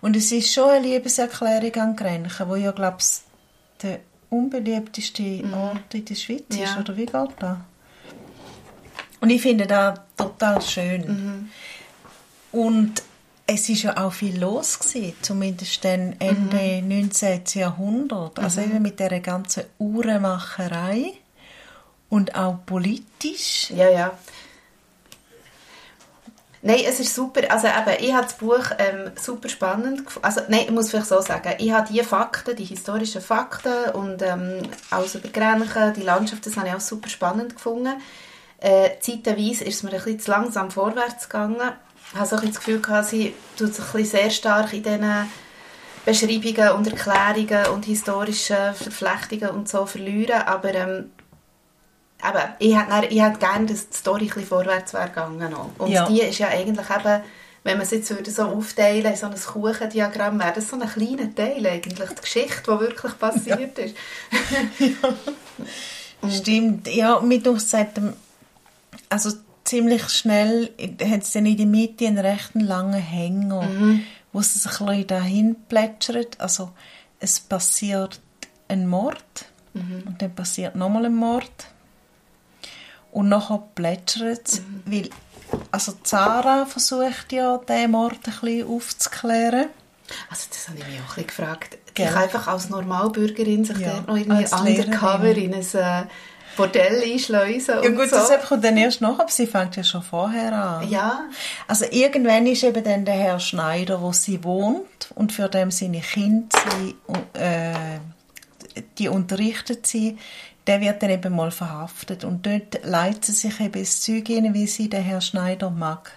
[0.02, 3.22] Und es ist schon eine Liebeserklärung an Grenchen, wo ja, glaube ich,
[3.84, 4.00] der
[4.32, 6.80] unbeliebteste Ort in der Schweiz ist, Ja.
[6.80, 7.58] oder wie geht das?
[9.22, 11.50] Und ich finde das total schön.
[12.52, 13.02] Und
[13.48, 17.42] es ist ja auch viel los gewesen, zumindest dann Ende 19.
[17.56, 18.38] Jahrhundert.
[18.38, 21.14] Also eben mit der ganzen Uhrenmacherei
[22.10, 23.72] und auch politisch.
[23.72, 24.12] Ja, ja.
[26.62, 27.42] Nein, es ist super.
[27.50, 30.26] Also eben, ich habe das Buch ähm, super spannend gefunden.
[30.26, 34.22] Also nein, ich muss vielleicht so sagen, ich habe die Fakten, die historischen Fakten und
[34.22, 37.94] ähm, alles über Grenchen, die Landschaft, das habe ich auch super spannend gefunden.
[38.60, 41.72] Äh, zeitweise ist es mir ein bisschen zu langsam vorwärts gegangen.
[42.12, 45.30] Ich habe so das Gefühl gehabt, sie tut sich ein sehr stark in diesen
[46.06, 51.12] Beschreibungen und Erklärungen und historischen Verflechtungen und so verlieren, aber ähm,
[52.24, 55.54] eben, ich hätte, ich hätte gerne, dass die Story ein bisschen vorwärts wäre gegangen.
[55.78, 56.08] Und Ja.
[56.08, 57.22] die ist ja eigentlich eben,
[57.64, 60.90] wenn man es jetzt würde so aufteilen in so ein Kuchendiagramm, wäre das so ein
[60.90, 63.96] kleiner Teil eigentlich, die Geschichte, die wirklich passiert ist.
[66.38, 68.14] Stimmt, ja, mit uns seit dem,
[69.10, 69.32] also
[69.70, 73.70] ziemlich schnell hat es dann in der Mitte einen recht langen Hänger,
[74.34, 76.42] wo es sich ein bisschen dahin plätschert.
[76.42, 76.72] Also
[77.20, 78.20] es passiert
[78.68, 81.68] ein Mord und dann passiert nochmal ein Mord
[83.12, 85.10] und nachher plätschert es, weil
[85.72, 89.68] also Zara versucht ja, diesen Mord ein bisschen aufzuklären.
[90.32, 91.78] Also das habe ich mich auch ein bisschen gefragt.
[91.94, 92.08] Gell?
[92.10, 96.08] Ich einfach als Normalbürgerin sich Ja, dort noch irgendwie undercover in ein äh,
[96.58, 98.16] Bordell einschleusen Ja und gut, so.
[98.18, 100.90] das kommt dann erst nach, aber sie fängt ja schon vorher an.
[100.90, 101.22] Ja,
[101.68, 106.02] Also irgendwann ist eben dann der Herr Schneider, wo sie wohnt und für dem seine
[106.02, 106.96] Kinder sie,
[107.40, 108.00] äh,
[108.98, 110.18] die unterrichtet sie,
[110.68, 114.54] der wird dann eben mal verhaftet und dort leitet sie sich eben das Zeug hin,
[114.54, 116.12] wie sie den Herr Schneider mag.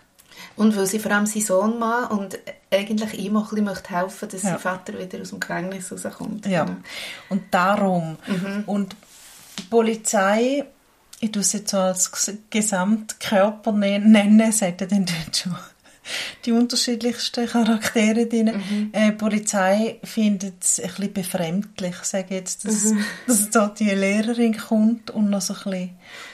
[0.56, 2.38] Und weil sie vor allem seinen Sohn mag und
[2.70, 4.50] eigentlich ihm auch ein bisschen möchte helfen dass Ja.
[4.50, 6.46] sein Vater wieder aus dem Gefängnis rauskommt.
[6.46, 6.64] Ja.
[6.64, 6.76] Genau.
[7.28, 8.16] Und darum.
[8.66, 8.96] Und
[9.58, 10.64] die Polizei,
[11.20, 15.56] ich tue es jetzt so als Ges- Gesamtkörper ne- nennen, ja dann dort schon
[16.44, 18.60] die unterschiedlichsten Charaktere drin.
[18.90, 22.92] Äh, die Polizei findet es ein bisschen befremdlich, sage jetzt, dass,
[23.28, 25.90] dass da die Lehrerin kommt und noch so ein bisschen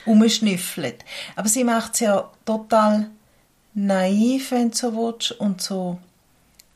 [0.06, 1.04] rumschnüffelt.
[1.36, 3.10] Aber sie macht es ja total
[3.74, 5.98] naiv, wenn du so willst, und so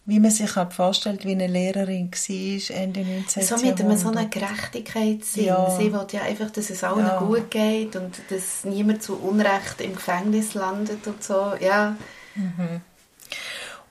[0.04, 3.42] wie man sich halt vorstellt, wie eine Lehrerin war Ende 19.
[3.44, 4.24] So mit so einer.
[4.26, 5.44] Gerechtigkeitssinn.
[5.44, 5.70] Ja.
[5.78, 7.18] Sie will ja einfach, dass es allen Ja.
[7.20, 11.52] gut geht und dass niemand zu Unrecht im Gefängnis landet und so.
[11.60, 11.96] Ja,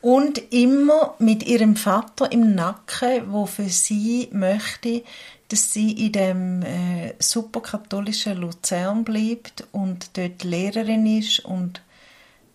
[0.01, 5.03] Und immer mit ihrem Vater im Nacken, wo für sie möchte,
[5.47, 11.81] dass sie in dem äh, superkatholischen Luzern bleibt und dort Lehrerin ist und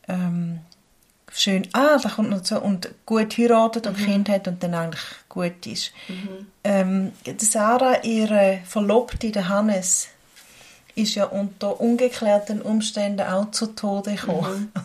[0.09, 0.61] ähm,
[1.37, 5.05] schön, ah, da kommt noch so, und gut heiratet und Kind hat und dann eigentlich
[5.29, 5.93] gut ist.
[6.65, 10.09] Ähm, die Sarah, ihre Verlobte, der Hannes,
[10.95, 14.73] ist ja unter ungeklärten Umständen auch zu Tode gekommen.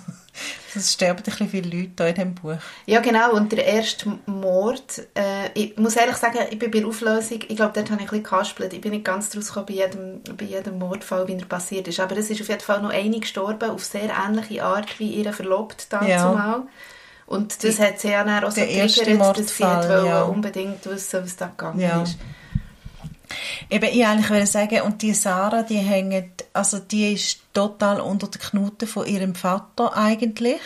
[0.74, 2.56] Es sterben ein bisschen viele Leute da in diesem Buch.
[2.86, 3.34] Ja, genau.
[3.34, 7.56] Und der erste Mord, äh, ich muss ehrlich sagen, ich bin bei der Auflösung, ich
[7.56, 8.74] glaube, dort habe ich ein bisschen gehaspelt.
[8.74, 12.00] Ich bin nicht ganz draus gekommen bei jedem, bei jedem Mordfall, wie er passiert ist.
[12.00, 15.34] Aber es ist auf jeden Fall noch eine gestorben, auf sehr ähnliche Art wie ihre
[15.34, 16.65] Verlobte dazu Ja.
[17.26, 20.24] Und das hat sie ja dann auch so der erste getriggert, dass sie ja.
[20.24, 22.04] unbedingt wissen, was da gegangen Ja.
[22.04, 22.17] ist.
[23.70, 28.28] Eben, ich eigentlich will sagen, und die Sarah, die hängt, also die ist total unter
[28.28, 30.62] der Knute von ihrem Vater eigentlich,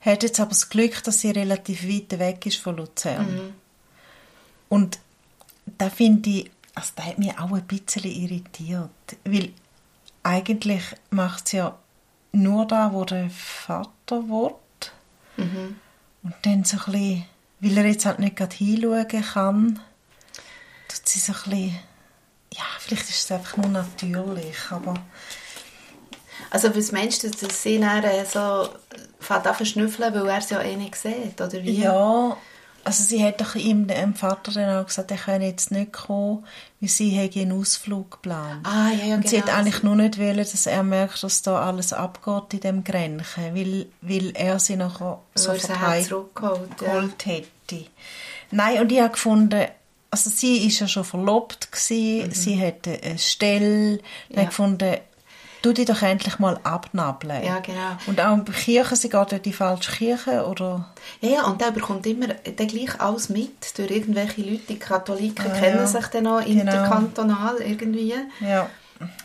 [0.00, 3.54] hat jetzt aber das Glück, dass sie relativ weit weg ist von Luzern.
[4.68, 4.98] Und
[5.78, 8.90] da finde ich, also das hat mich auch ein bisschen irritiert,
[9.24, 9.52] weil
[10.22, 11.76] eigentlich macht sie ja
[12.32, 14.54] nur da, wo der Vater will.
[16.22, 17.24] Und dann so ein bisschen,
[17.60, 19.80] weil er jetzt halt nicht gerade hinschauen kann,
[20.88, 21.78] tut sie so ein bisschen
[22.54, 24.94] ja, vielleicht ist es einfach nur natürlich, aber...
[26.50, 28.68] Also was meinst du, dass sie dann so
[29.20, 31.82] fängt an verschnüffeln, weil er es ja eh nicht sieht, oder wie?
[31.82, 32.36] Ja,
[32.84, 36.46] also sie hat doch ihm, dem Vater dann auch gesagt, er könne jetzt nicht kommen,
[36.80, 38.64] weil sie hätte einen Ausflug geplant.
[38.66, 39.48] Ah, ja, ja, Und sie genau.
[39.48, 43.54] hat eigentlich nur nicht wollen, dass er merkt, dass da alles abgeht in dem Grenchen,
[43.54, 45.98] weil, weil er sie nachher so sie ja.
[46.34, 47.84] geholt hätte.
[48.50, 49.66] Nein, und ich habe gefunden,
[50.10, 53.96] also sie ist ja schon verlobt gewesen, sie hatte eine Stelle,
[54.28, 54.36] ich Ja.
[54.38, 54.96] habe gefunden,
[55.60, 57.44] tu dich doch endlich mal abnabeln.
[57.44, 57.96] Ja, genau.
[58.06, 60.88] Und auch in der Kirche, sie geht in die falsche Kirche, oder...
[61.20, 64.62] Ja, ja, und der bekommt immer dann gleich alles mit durch irgendwelche Leute.
[64.68, 65.86] Die Katholiken Ah, kennen ja.
[65.86, 66.60] sich dann auch Genau.
[66.60, 68.14] interkantonal irgendwie.
[68.40, 68.70] Ja.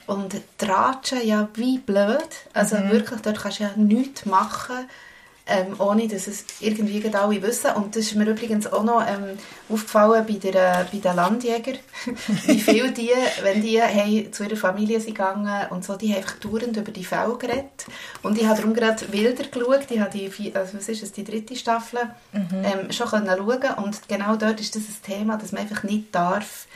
[0.08, 2.30] Und Tratschen, ja, wie blöd.
[2.54, 2.90] Also Mhm.
[2.92, 4.88] wirklich, dort kannst du ja nichts machen,
[5.46, 7.72] ähm, ohne dass es irgendwie alle wissen.
[7.72, 9.38] Und das ist mir übrigens auch noch ähm,
[9.70, 11.80] aufgefallen bei, der, bei den Landjägern,
[12.46, 16.18] wie viel die, wenn die hey, zu ihrer Familie sind gegangen und so, die haben
[16.18, 17.86] einfach dauernd über die Fälle geredet.
[18.22, 21.24] Und ich habe darum gerade Wilder geschaut, ich habe die, also was ist es, die
[21.24, 22.00] dritte Staffel
[22.32, 22.48] Mhm.
[22.64, 26.14] ähm, schon können schauen und genau dort ist das ein Thema, dass man einfach nicht
[26.14, 26.68] darf,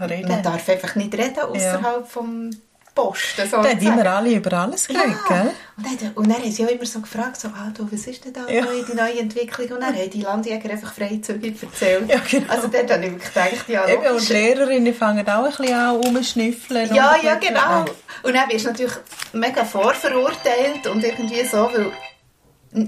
[0.00, 0.28] Reden.
[0.28, 2.50] man darf einfach nicht reden außerhalb vom
[2.94, 3.48] Posten.
[3.50, 3.98] Da haben sozusagen.
[4.00, 5.50] immer alle über alles geredet, gell?
[5.76, 8.24] Und dann, und dann haben sie auch immer so gefragt, so, ah, du, was ist
[8.24, 8.64] denn da Ja.
[8.64, 9.68] neu, die neue Entwicklung?
[9.70, 12.08] Und dann haben die Landjäger einfach freizügig erzählt.
[12.10, 12.52] Ja, genau.
[12.52, 15.96] Also dort habe ich gedacht, ja, Eben, und die Lehrerinnen fangen auch ein bisschen an,
[15.96, 16.94] rumschnüffeln.
[16.94, 17.84] Ja, ja, genau.
[18.22, 18.92] Und dann wirst du natürlich
[19.32, 21.92] mega vorverurteilt und irgendwie so, weil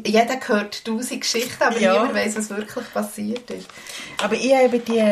[0.04, 1.92] jeder hört tausend Geschichten, aber Ja.
[1.94, 3.66] niemand weiß, was wirklich passiert ist.
[4.22, 5.02] Aber ich habe die,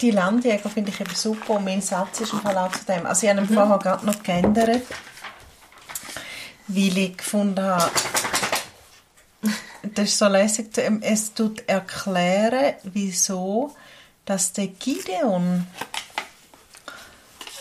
[0.00, 3.06] die Landjäger finde ich eben super und mein Satz ist im Fall auch zu dem.
[3.06, 4.82] Also ich habe ihn vorher gerade noch geändert,
[6.68, 7.90] weil ich gefunden habe,
[9.94, 13.74] das ist so lässig, ähm, es tut erklären, wieso,
[14.24, 15.66] dass der Gideon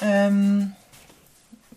[0.02, 0.74] ähm,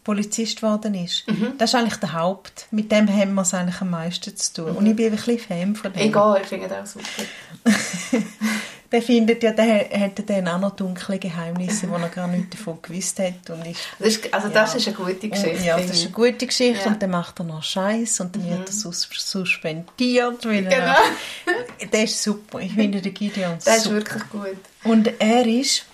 [0.03, 1.27] Polizist geworden ist.
[1.59, 2.67] Das ist eigentlich der Haupt.
[2.71, 4.71] Mit dem haben wir es eigentlich am meisten zu tun.
[4.77, 6.01] Und ich bin ein bisschen Fan von dem.
[6.01, 7.77] Egal, ich finde das auch super.
[8.91, 12.79] Der findet ja, der hätte dann auch noch dunkle Geheimnisse, wo er gar nichts davon
[12.81, 13.51] gewusst hat.
[13.51, 15.51] Und ist, Das ist, also das ist eine gute Geschichte.
[15.59, 16.85] Und, ja, das ist eine gute Geschichte.
[16.87, 16.93] Ja.
[16.93, 20.45] Und dann macht er noch Scheiß und dann wird er sus suspendiert.
[20.47, 20.95] Weil Genau.
[21.81, 22.61] er, der ist super.
[22.61, 23.97] Ich finde den Gideon Das ist super.
[23.97, 24.57] wirklich gut.
[24.85, 25.85] Und er ist,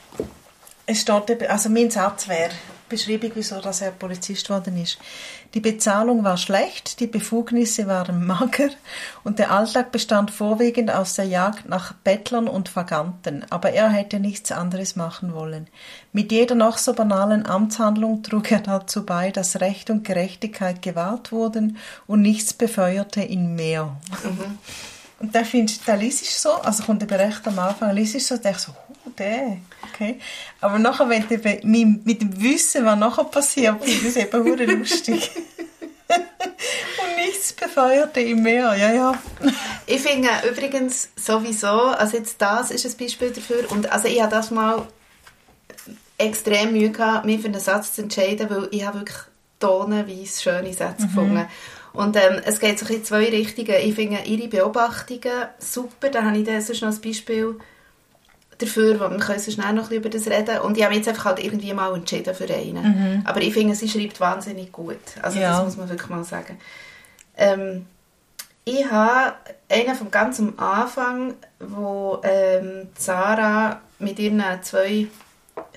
[0.87, 2.51] es steht, eben- also mein Satz wäre,
[2.89, 4.99] Beschreibung, wieso dass er Polizist worden ist.
[5.55, 8.71] Die Bezahlung war schlecht, die Befugnisse waren mager
[9.23, 14.19] und der Alltag bestand vorwiegend aus der Jagd nach Bettlern und Vaganten, aber er hätte
[14.19, 15.69] nichts anderes machen wollen.
[16.13, 21.31] Mit jeder noch so banalen Amtshandlung trug er dazu bei, dass Recht und Gerechtigkeit gewahrt
[21.31, 23.97] wurden und nichts befeuerte ihn mehr.
[25.21, 28.17] Und da finde ich, da liest ich so, also kommt eben recht am Anfang, liest
[28.17, 29.59] ich so, denke so, oh, der,
[29.93, 30.19] okay.
[30.61, 34.65] Aber nachher, wenn du eben mit, dem Wissen, was nachher passiert, ich das eben hure
[34.65, 35.31] lustig.
[36.09, 39.23] Und nichts befeuerte ihn mehr, ja, ja.
[39.87, 44.31] Ich finde übrigens sowieso, also jetzt das ist ein Beispiel dafür und also ich habe
[44.31, 44.87] das mal
[46.19, 49.19] extrem Mühe gehabt, mich für einen Satz zu entscheiden, weil ich habe wirklich
[49.59, 51.47] tonnenweise schöne Sätze gefunden.
[51.93, 53.77] Und ähm, es geht so in zwei Richtungen.
[53.83, 57.57] Ich finde ihre Beobachtungen super, da habe ich dann sonst noch ein Beispiel
[58.59, 60.59] dafür, wo wir können so schnell noch ein bisschen über das reden.
[60.61, 63.23] Und ich habe jetzt einfach halt irgendwie mal entschieden für einen.
[63.27, 64.99] Aber ich finde, sie schreibt wahnsinnig gut.
[65.23, 65.53] Also Ja.
[65.57, 66.59] das muss man wirklich mal sagen.
[67.37, 67.87] Ähm,
[68.65, 69.35] ich habe
[69.69, 75.07] einen vom ganz am Anfang, wo ähm, Sarah mit ihren zwei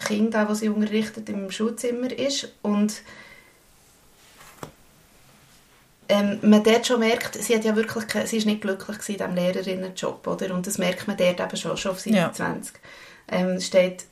[0.05, 3.01] Kindern, die sie unterrichtet, im Schulzimmer ist und
[6.09, 9.17] ähm, man dort schon merkt, sie hat ja wirklich, sie ist nicht glücklich gewesen in
[9.17, 10.53] diesem Lehrerinnenjob, oder?
[10.53, 12.33] Und das merkt man dort eben schon, schon auf Seite Ja.
[12.33, 12.73] 20.
[13.29, 14.05] Ähm, steht,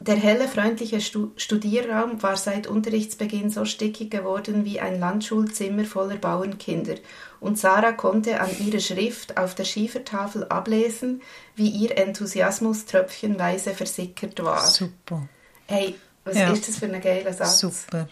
[0.00, 6.16] der helle, freundliche Stu Studierraum war seit Unterrichtsbeginn so stickig geworden wie ein Landschulzimmer voller
[6.16, 6.94] Bauernkinder.
[7.40, 11.22] Und Sarah konnte an ihrer Schrift auf der Schiefertafel ablesen,
[11.56, 14.64] wie ihr Enthusiasmus tröpfchenweise versickert war.
[14.66, 15.28] Super,
[15.66, 16.52] Hey, was Ja.
[16.52, 17.58] ist das für ein geiler Satz?
[17.58, 18.08] super.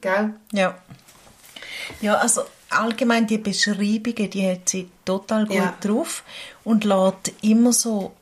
[0.00, 0.34] Gell?
[0.52, 0.76] Ja.
[2.00, 5.76] Ja, also allgemein die Beschreibungen, die hat sie total gut Ja.
[5.80, 6.22] drauf
[6.64, 8.14] und lässt immer so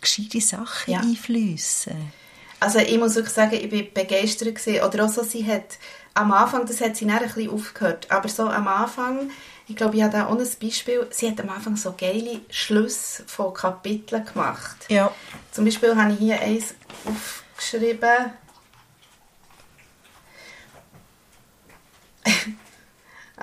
[0.00, 1.00] gescheite Sachen Ja.
[1.00, 2.12] einfließen.
[2.60, 4.84] Also ich muss wirklich sagen, ich bin begeistert gewesen.
[4.84, 5.78] Oder auch so, sie hat
[6.14, 9.30] am Anfang, das hat sie dann ein bisschen aufgehört, aber so am Anfang,
[9.66, 13.24] ich glaube, ich habe da auch ein Beispiel, sie hat am Anfang so geile Schlüsse
[13.26, 14.76] von Kapiteln gemacht.
[14.88, 15.12] Ja.
[15.50, 18.32] Zum Beispiel habe ich hier eins aufgeschrieben.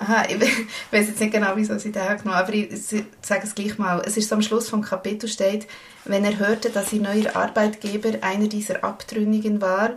[0.00, 0.46] Aha, ich we-
[0.96, 2.68] weiß jetzt nicht genau, wieso sie den genommen aber ich
[3.22, 4.02] sage es gleich mal.
[4.06, 5.66] Es ist so am Schluss vom Kapitel steht,
[6.06, 9.90] wenn er hörte, dass ihr neuer Arbeitgeber einer dieser Abtrünnigen war,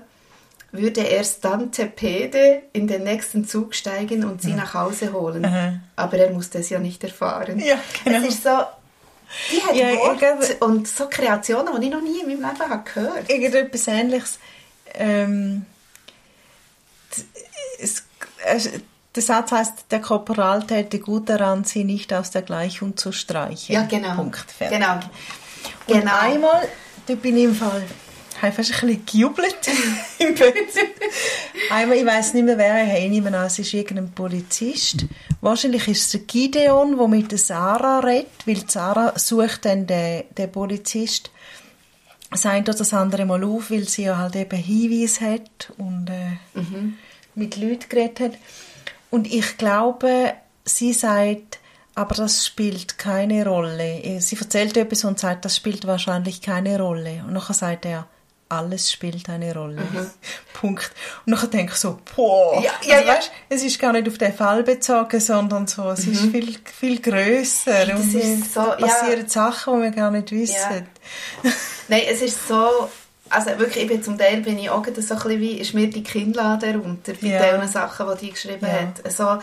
[0.71, 5.45] würde erst Tante Pede in den nächsten Zug steigen und sie nach Hause holen.
[5.45, 5.73] Aha.
[5.95, 7.59] Aber er musste es ja nicht erfahren.
[7.59, 8.17] Ja, genau.
[8.19, 8.49] Es ist so,
[9.51, 12.69] die hat Ja, Worte glaube- und so Kreationen, die ich noch nie in meinem Leben
[12.69, 14.39] habe gehört irgendetwas Ähnliches.
[14.95, 15.65] Ähm,
[17.79, 18.03] es,
[18.45, 18.69] es,
[19.15, 23.73] der Satz heißt, der Korporal täte gut daran, sie nicht aus der Gleichung zu streichen.
[23.73, 24.15] Ja, genau.
[24.15, 24.51] Punkt.
[24.51, 24.79] Fertig.
[24.79, 24.95] Genau.
[25.87, 26.19] Und genau.
[26.19, 26.67] einmal,
[27.05, 27.83] da bin ich im Fall,
[28.41, 29.57] habe fast ein bisschen gejubelt
[30.17, 30.55] im Bett.
[31.69, 35.05] einmal, ich weiß nicht mehr wer, ich nehme an, es ist irgendein Polizist.
[35.41, 40.23] Wahrscheinlich ist es der Gideon, der mit der Sarah redet, weil Sarah sucht dann den,
[40.35, 41.29] den Polizist
[42.33, 46.09] das eine oder das andere Mal auf, weil sie ja halt eben Hinweise hat und
[46.09, 46.37] äh,
[47.35, 48.31] mit Leuten geredet hat.
[49.13, 50.33] Und ich glaube,
[50.65, 51.59] sie sagt,
[51.93, 54.19] aber das spielt keine Rolle.
[54.19, 57.23] Sie erzählt etwas und sagt, das spielt wahrscheinlich keine Rolle.
[57.23, 58.07] Und nachher sagt er,
[58.49, 59.83] alles spielt eine Rolle.
[60.53, 60.91] Punkt.
[61.27, 62.59] Und nachher denke ich so, boah.
[62.63, 63.15] Ja, ja, also, ja.
[63.15, 66.99] Weißt, es ist gar nicht auf den Fall bezogen, sondern so, es ist viel, viel
[66.99, 67.85] grösser.
[67.85, 68.87] Das und ist so, da ja.
[68.87, 70.87] passieren Sachen, die wir gar nicht wissen.
[71.87, 72.89] Nein, es ist so,
[73.33, 75.89] also wirklich, ich bin zum Teil bin ich auch so ein bisschen wie, ist mir
[75.89, 77.55] die Kinnlade runter bei Ja.
[77.57, 78.73] diesen Sachen, die die geschrieben Ja.
[78.81, 79.05] hat.
[79.05, 79.39] Also,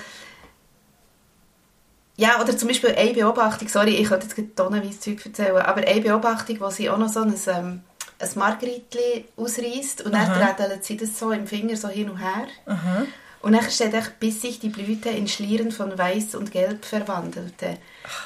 [2.16, 6.00] ja, oder zum Beispiel eine Beobachtung, sorry, ich könnte jetzt tonnenweise Zeug erzählen, aber eine
[6.00, 7.80] Beobachtung, wo sie auch noch so ein, ähm,
[8.18, 10.52] ein Margritli ausreißt und dann Aha.
[10.54, 12.46] trädelt sie das so im Finger so hin und her.
[12.66, 13.06] Aha.
[13.40, 17.78] Und dann steht echt, bis sich die Blüte in Schlieren von Weiß und Gelb verwandelte.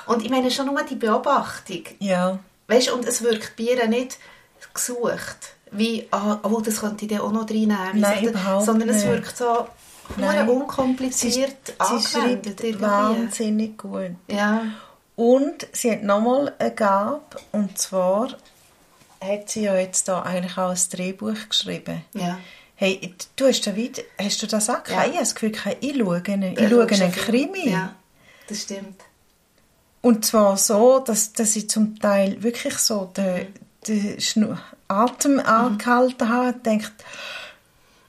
[0.06, 1.84] Und ich meine schon nur die Beobachtung.
[2.00, 2.40] Ja.
[2.66, 4.18] Weißt, und es wirkt bei ihr nicht
[4.74, 8.00] gesucht, wie, ah, oh, das könnte ich dann auch noch reinnehmen.
[8.00, 9.66] Nein, überhaupt Sondern es wirkt so
[10.16, 10.48] Nein.
[10.48, 12.80] unkompliziert Sie schreibt irgendwie.
[12.80, 14.12] wahnsinnig gut.
[14.28, 14.62] Ja.
[15.16, 17.20] Und sie hat nochmal eine Gabe,
[17.52, 18.28] und zwar
[19.20, 22.04] hat sie ja jetzt da eigentlich auch ein Drehbuch geschrieben.
[22.12, 22.38] Ja.
[22.76, 25.04] Hey, du hast da wieder, hast du das auch Ja.
[25.04, 26.86] Ich habe das Gefühl, ich schaue einen, ich schaue?
[26.86, 27.70] Krimi.
[27.70, 27.94] Ja,
[28.48, 29.00] das stimmt.
[30.02, 33.46] Und zwar so, dass, dass ich zum Teil wirklich so den,
[33.88, 34.56] den Schnu
[34.88, 36.92] Atem angehalten habe und denkt,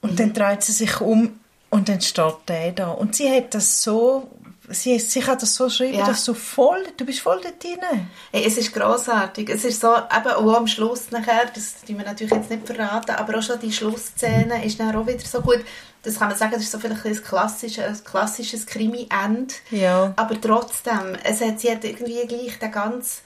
[0.02, 2.90] und dann dreht sie sich um und dann steht der da.
[2.90, 4.30] Und sie hat das so,
[4.68, 6.06] sie, sie kann das so schreiben, Ja.
[6.06, 8.06] dass du voll, du bist voll da drin.
[8.32, 9.48] Hey, es ist grossartig.
[9.48, 13.16] Es ist so, eben auch am Schluss nachher, das tun wir natürlich jetzt nicht verraten,
[13.16, 15.64] aber auch schon die Schlussszene ist dann auch wieder so gut.
[16.02, 19.54] Das kann man sagen, das ist so vielleicht ein klassisches, ein klassisches Krimi-End.
[19.72, 20.12] Ja.
[20.14, 23.22] Aber trotzdem, es hat, sie hat irgendwie gleich den ganzen,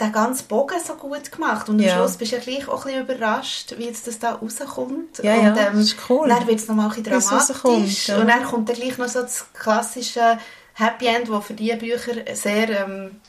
[0.00, 1.68] den ganzen Bogen so gut gemacht.
[1.68, 1.94] Und am Ja.
[1.94, 5.18] Schluss bist du ja gleich auch ein bisschen überrascht, wie jetzt das da rauskommt.
[5.22, 6.28] Ja, und, ja, das ist cool.
[6.28, 7.20] Dann wird es nochmal ein bisschen
[7.58, 8.08] dramatisch.
[8.08, 8.18] ja.
[8.18, 10.38] Und dann kommt dann gleich noch so das klassische
[10.74, 13.20] Happy End, das für diese Bücher sehr, ähm,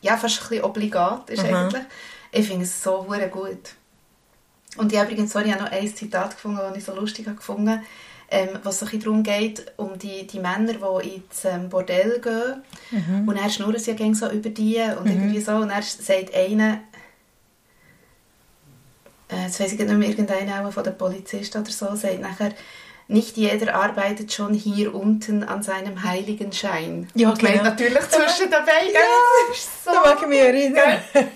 [0.00, 1.64] ja, fast ein bisschen obligat ist Aha.
[1.64, 1.82] eigentlich.
[2.30, 3.58] Ich finde es so gut.
[4.76, 7.26] Und ich habe übrigens, sorry, ich habe noch ein Zitat gefunden, das ich so lustig
[7.26, 7.82] habe gefunden
[8.32, 12.62] ähm, was so ein darum geht, um die, die Männer, die ins ähm, Bordell gehen.
[13.26, 15.52] Und er schnurren sie ja so über die und irgendwie so.
[15.52, 16.80] Und er sagt einer,
[19.30, 22.52] äh, jetzt weiss ich nicht mehr, irgendeiner auch von den Polizisten oder so, sagt nachher,
[23.08, 27.08] nicht jeder arbeitet schon hier unten an seinem heiligen Schein.
[27.14, 27.64] Ja, und genau.
[27.64, 28.94] natürlich zwischen den Beinen.
[28.94, 29.00] Ja,
[29.50, 30.98] es ist so, Da mag ich mich erinnern.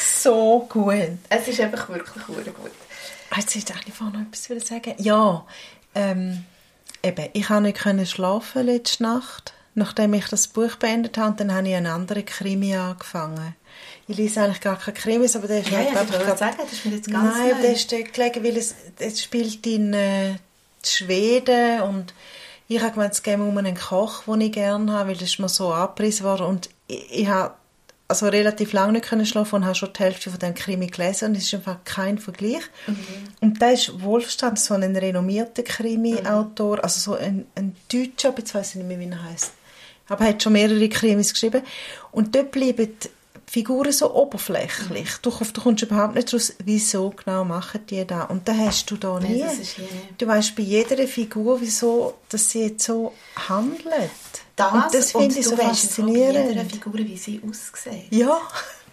[0.00, 1.18] so gut.
[1.28, 2.70] es ist einfach wirklich gut.
[3.30, 4.94] Ah, Jetzt ich eigentlich vorhin noch etwas sagen.
[4.98, 5.44] Ja,
[5.94, 6.44] ähm,
[7.02, 11.30] eben, ich konnte nicht können schlafen letzte Nacht, nachdem ich das Buch beendet habe.
[11.30, 13.54] Und dann habe ich einen anderen Krimi angefangen.
[14.08, 16.56] Ich lese eigentlich gar keine Krimis, aber der ist Ja, halt ja, einfach grad- sagen,
[16.62, 17.62] das ist mir jetzt ganz Nein, neu.
[17.62, 20.34] der ist gelegen, weil es, es spielt in äh,
[20.84, 22.14] Schweden und
[22.68, 25.38] ich habe gemeint, es geht um einen Koch, den ich gerne habe, weil das ist
[25.38, 27.54] mir so angepriesen worden und ich, ich habe
[28.08, 31.28] also relativ lange nicht können schlafen und habe schon die Hälfte von dem Krimi gelesen
[31.28, 32.62] und es ist einfach kein Vergleich.
[33.40, 38.54] Und da ist Wolfstand so ein renommierter Krimi-Autor, also so ein, ein Deutscher, aber jetzt
[38.54, 39.52] weiß ich nicht mehr, wie er heißt.
[40.08, 41.62] Aber er hat schon mehrere Krimis geschrieben
[42.10, 43.08] und dort bleiben die
[43.46, 45.08] Figuren so oberflächlich.
[45.22, 48.24] Du, du kommst überhaupt nicht raus, wieso genau machen die da.
[48.24, 49.42] Und da hast du da Nein, nie.
[49.42, 49.76] nicht.
[50.18, 53.12] Du weißt bei jeder Figur, wieso dass sie jetzt so
[53.48, 54.10] handelt.
[54.58, 56.72] Das, und das finde ich so bei jeder faszinierend.
[56.72, 58.08] Figur, wie sie aussieht.
[58.10, 58.40] Ja,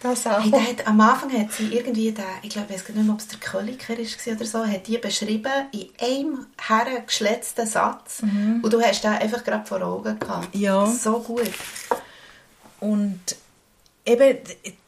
[0.00, 0.40] das auch.
[0.40, 3.14] Hey, hat, am Anfang hat sie irgendwie, den, ich glaube, ich weiß gar nicht mehr,
[3.14, 8.22] ob es der Köliker ist oder so, hat die beschrieben in einem hergeschletzten Satz.
[8.62, 10.54] Und du hast den einfach gerade vor Augen gehabt.
[10.54, 10.60] Mhm.
[10.60, 10.86] Ja.
[10.86, 11.50] So gut.
[12.78, 13.20] Und
[14.04, 14.38] eben,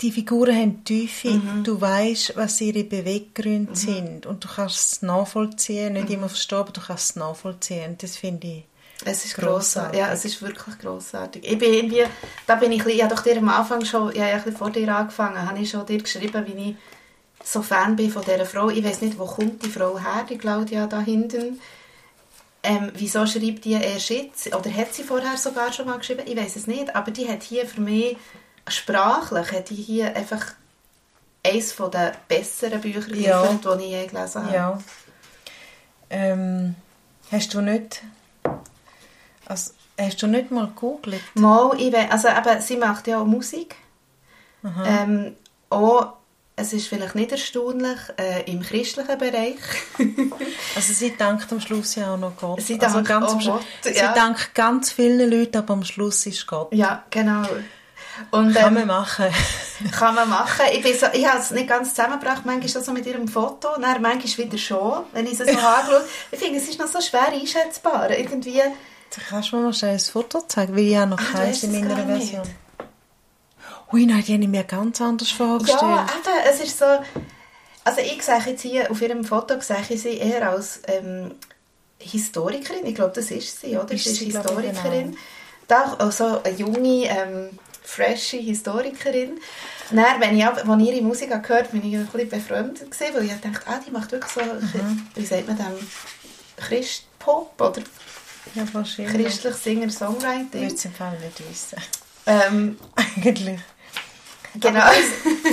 [0.01, 1.31] die Figuren haben Tiefe.
[1.31, 1.65] Mhm.
[1.65, 4.27] Du weißt, was ihre Beweggründe sind.
[4.27, 5.95] Und du kannst es nachvollziehen.
[5.95, 6.01] Mhm.
[6.01, 7.97] Nicht immer verstehen, aber du kannst es nachvollziehen.
[7.99, 8.65] Das finde ich.
[9.05, 9.99] Es ist Grossartig.
[9.99, 11.45] Ja, es ist wirklich grossartig.
[11.45, 12.05] Ich bin irgendwie,
[12.47, 14.95] da bin ich, ich habe doch dir am Anfang schon, ja, ein bisschen vor dir
[14.95, 16.77] angefangen, habe ich schon dir geschrieben, wie ich
[17.45, 18.71] so Fan bin von dieser Frau.
[18.71, 21.61] Ich weiß nicht, wo kommt die Frau her, die Claudia da hinten.
[22.65, 24.55] Ähm, wieso schreibt die erst jetzt?
[24.55, 26.25] Oder hat sie vorher sogar schon mal geschrieben?
[26.27, 26.95] Ich weiß es nicht.
[26.97, 28.17] Aber die hat hier für mich
[28.69, 30.45] sprachlich hat die hier einfach
[31.47, 33.43] eines der besseren Bücher Ja.
[33.47, 34.55] geliefert, die ich je gelesen habe.
[34.55, 34.79] Ja.
[36.11, 36.75] Ähm,
[37.31, 38.03] hast du nicht...
[39.49, 41.21] Also, hast du nicht mal gegoogelt?
[41.35, 43.77] Mal, ich we- also eben, sie macht ja auch Musik.
[44.87, 45.35] Ähm,
[45.71, 46.15] auch,
[46.57, 49.57] es ist vielleicht nicht erstaunlich, äh, im christlichen Bereich.
[50.77, 52.61] Also sie dankt am Schluss ja auch noch Gott.
[52.61, 54.13] Sie also dankt ganz auch am Schluss- Gott, Sie ja.
[54.13, 56.73] dankt ganz vielen Leuten, aber am Schluss ist Gott.
[56.73, 57.43] ja, genau.
[58.33, 59.27] Und, Kann ähm, man machen.
[59.93, 60.67] Kann man machen.
[60.73, 64.03] Ich, bin so, ich habe es nicht ganz zusammengebracht, manchmal so mit ihrem Foto, dann
[64.03, 67.29] manchmal wieder schon, wenn ich es so angeschaut Ich finde, es ist noch so schwer
[67.29, 68.11] einschätzbar.
[68.11, 68.61] Irgendwie,
[69.29, 70.75] Kannst du mir mal schnell ein Foto zeigen?
[70.77, 72.31] Weil ich habe noch Ah, in meiner gar nicht.
[72.31, 72.55] Version.
[73.93, 75.81] Ui, nein, die habe ich mir ganz anders vorgestellt.
[75.83, 76.85] ja, eben, es ist so...
[77.85, 81.35] Also ich sehe jetzt hier, auf ihrem Foto sehe ich sie eher als ähm,
[81.99, 82.85] Historikerin.
[82.85, 83.91] Ich glaube, das ist sie, oder?
[83.93, 85.17] Ist sie ist Historikerin.
[85.69, 87.51] Da also eine junge, ähm,
[87.83, 89.39] frische Historikerin.
[89.91, 93.15] Dann, wenn ich als ich ihre Musik gehört habe, bin ich ein bisschen befremdet gewesen,
[93.15, 95.07] weil ich dachte, ah, die macht wirklich so, Mhm.
[95.15, 95.89] wie sagt man dem,
[96.59, 97.81] Christpop oder
[98.55, 99.15] Ja, wahrscheinlich.
[99.27, 100.61] christlich Ich Singer-Songwriting.
[100.61, 101.79] würde es im Fall nicht wissen.
[102.27, 103.61] Ähm, Eigentlich.
[104.55, 104.81] genau.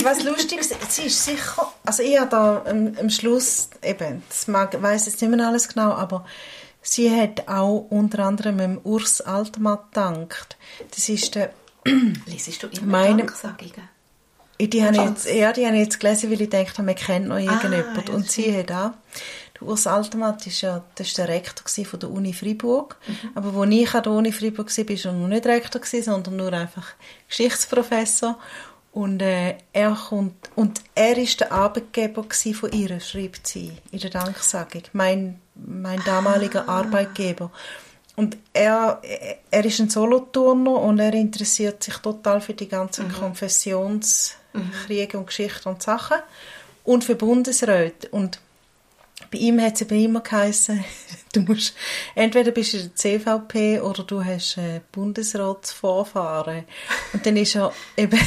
[0.04, 4.48] Was lustig ist, sie ist sicher, also ich habe da am, am Schluss, eben, das
[4.48, 6.26] mag, weiss jetzt nicht mehr alles genau, aber
[6.82, 10.58] sie hat auch unter anderem dem Urs Altmann gedankt.
[10.92, 11.52] Das ist der,
[12.26, 13.90] Lesest du immer Meine- Danksagungen?
[14.60, 17.28] die habe jetzt, ja, die habe ich jetzt gelesen, weil ich gedacht habe, man kennt
[17.28, 17.98] noch irgendjemand.
[17.98, 18.92] Ah, ja, Und sie hat auch,
[19.60, 22.98] der Urs Altmann ist ja, das ist der Rektor von der Uni Freiburg.
[23.08, 23.30] Mhm.
[23.36, 26.54] Aber wo ich an der Uni Freiburg war, war er noch nicht Rektor, sondern nur
[26.54, 26.88] einfach
[27.28, 28.38] Geschichtsprofessor.
[28.92, 34.10] Und äh, er kommt, und er ist der Arbeitgeber von ihr, schreibt sie in der
[34.10, 34.84] Danksagung.
[34.94, 36.80] Mein, mein damaliger Ah.
[36.80, 37.52] Arbeitgeber.
[38.16, 39.02] Und er,
[39.52, 45.68] er ist ein Soloturner und er interessiert sich total für die ganzen Konfessionskriege und Geschichten
[45.68, 46.20] und Sachen
[46.86, 48.08] und für Bundesräte.
[48.10, 48.40] Und
[49.36, 50.84] bei ihm hat es immer geheißen,
[51.34, 51.76] du musst,
[52.16, 56.64] entweder bist du in der CVP oder du hast äh, Bundesratsvorfahren.
[57.12, 58.20] Und dann ist er eben,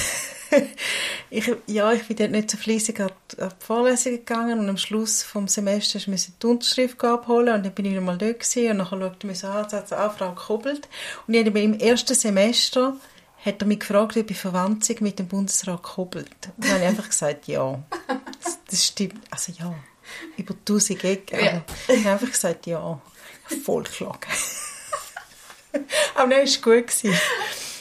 [1.30, 5.22] ich, ja, ich bin dort nicht so fleissig an die, Vorlesungen gegangen und am Schluss
[5.22, 8.72] vom Semester musste ich die Unterschrift abholen und dann bin ich wieder mal dort gewesen
[8.72, 10.88] und dann schaute er mich so an, so, ah, Frau Kobbelt.
[11.26, 12.96] Und ich habe im ersten Semester
[13.44, 16.28] hat er mich gefragt, ob ich verwandt mit dem Bundesrat Kobbelt.
[16.56, 17.82] Und dann habe ich einfach gesagt, ja.
[18.42, 19.74] Das, das stimmt, also ja,
[20.36, 21.38] über tausend Ecken.
[21.38, 21.64] Ja.
[21.88, 23.00] Ich habe einfach gesagt, ja,
[23.64, 24.28] voll geschlagen.
[26.14, 26.86] Aber war es gut.
[26.86, 27.18] Gewesen.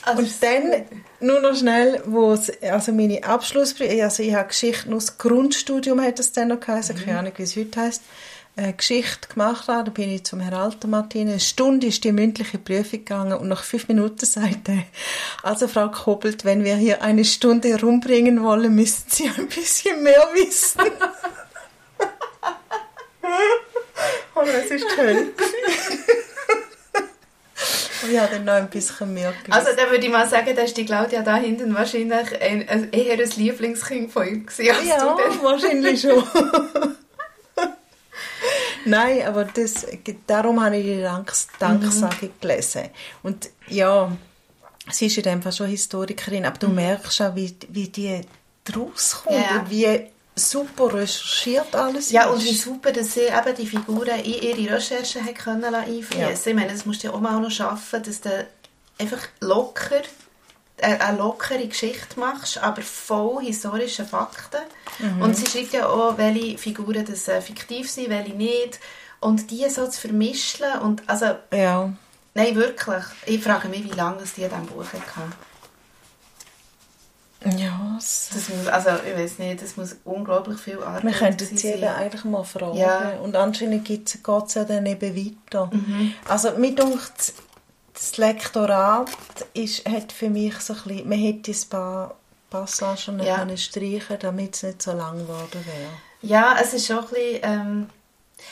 [0.03, 0.85] Also, Und dann
[1.19, 6.01] nur noch schnell, wo es, also meine Abschlussprüfung, also ich habe Geschichte nur das Grundstudium,
[6.01, 8.03] hat es dann noch geheißen, keine Ahnung, wie es heute heisst,
[8.55, 11.27] äh, Geschichte gemacht habe, da bin ich zum Herrn Altermartin.
[11.27, 14.83] Eine Stunde ist die mündliche Prüfung gegangen und nach fünf Minuten sagte er,
[15.43, 20.27] also Frau Koppelt, wenn wir hier eine Stunde herumbringen wollen, müssen Sie ein bisschen mehr
[20.33, 20.81] wissen.
[24.39, 25.27] und es ist Hölle.
[28.03, 29.51] Und ich habe dann noch ein bisschen mehr gewusst.
[29.51, 33.13] Also dann würde ich mal sagen, dass die Claudia da hinten wahrscheinlich ein, ein, eher
[33.19, 34.75] ein Lieblingskind von ihm als Ja,
[35.41, 36.23] wahrscheinlich schon.
[38.85, 39.85] Nein, aber das,
[40.27, 42.83] darum habe ich die Danks Danksagung gelesen.
[43.23, 44.15] Und ja,
[44.89, 48.21] sie ist in dem Fall schon Historikerin, aber du merkst auch, wie, wie die
[48.63, 49.65] draus kommt Ja.
[49.67, 50.07] wie
[50.37, 55.25] super recherchiert alles Ja, und wie super, dass sie eben die Figuren in ihre Recherchen
[55.25, 56.29] hat können einfließen Ja.
[56.29, 58.47] Ich meine, das musst du ja auch mal noch schaffen, dass du
[58.99, 60.01] einfach locker
[60.77, 64.61] äh, eine lockere Geschichte machst, aber voll historische Fakten.
[64.99, 65.21] Mhm.
[65.21, 68.79] Und sie schreibt ja auch, welche Figuren das äh, fiktiv sind, welche nicht.
[69.19, 71.91] Und die so zu vermischen und also, ja.
[72.35, 73.03] nein, wirklich.
[73.25, 75.31] Ich frage mich, wie lange es die in diesem Buch hatte.
[77.45, 81.45] Ja, es- Das muss, also, ich weiß nicht, das muss unglaublich viel Arbeit wir könnten
[81.57, 81.95] sie eben sein.
[81.95, 82.77] eigentlich mal fragen.
[82.77, 83.11] Ja.
[83.23, 85.69] Und anscheinend geht es ja dann eben weiter.
[85.71, 86.13] Mhm.
[86.27, 87.33] Also mir denkt,
[87.93, 89.09] das Lektorat
[89.53, 92.15] ist, hat für mich so ein bisschen, man hätte ein paar
[92.49, 93.37] Passagen Ja.
[93.39, 95.89] können streichen damit es nicht so lang geworden wäre.
[96.21, 97.39] Ja, es ist schon ein bisschen...
[97.43, 97.89] Ähm,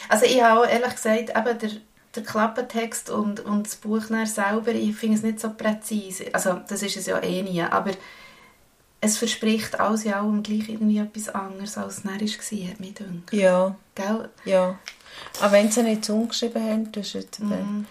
[0.09, 1.69] also ich habe auch ehrlich gesagt, eben der,
[2.15, 6.25] der Klappentext und, und das Buch selber, ich finde es nicht so präzise.
[6.33, 7.91] Also das ist es ja eh nie, aber
[9.01, 12.95] es verspricht alles in allem gleich irgendwie etwas anderes, als es dann war, hat mich
[12.95, 13.33] gedacht.
[13.33, 14.29] Ja, Gell?
[14.45, 14.79] ja.
[15.41, 17.87] Aber wenn sie nicht umgeschrieben haben, das ist jetzt eben,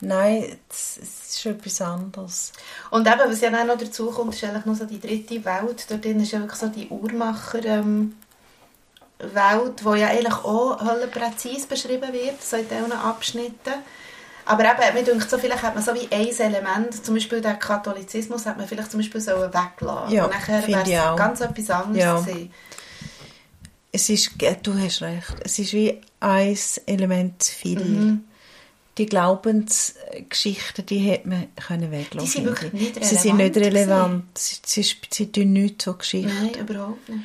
[0.00, 2.52] nein, es ist schon etwas anderes.
[2.90, 5.86] Und eben, was ja dann noch dazu kommt, ist eigentlich noch so die dritte Welt.
[5.88, 7.64] Dort drin ist ja wirklich so die Uhrmacher...
[7.64, 8.14] Ähm,
[9.18, 10.78] Welt, die ja eigentlich auch
[11.10, 13.74] präzise beschrieben wird, so in diesen Abschnitten.
[14.48, 17.58] Aber eben, mir denkt so, vielleicht hat man so wie ein Element, zum Beispiel den
[17.58, 21.68] Katholizismus, hat man vielleicht zum Beispiel so weglassen Ja, Und nachher wäre es ganz etwas
[21.70, 22.18] anderes Ja.
[22.18, 22.50] gewesen.
[23.92, 27.78] Es ist, äh, du hast recht, es ist wie ein Element zu viel.
[27.80, 28.24] Mhm.
[28.96, 32.80] Die Glaubensgeschichten, die hätte man können weglassen Die sind wirklich ich.
[32.96, 34.38] nicht Sie sind nicht relevant relevant.
[34.38, 36.32] Sie, sie, sie tun nichts zur Geschichte.
[36.32, 37.20] Nein, überhaupt nicht.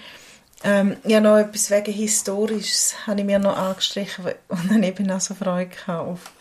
[0.65, 5.19] Ähm, ja, noch etwas wegen Historisches habe ich mir noch angestrichen und dann eben auch
[5.19, 6.31] so Freude gehabt auf.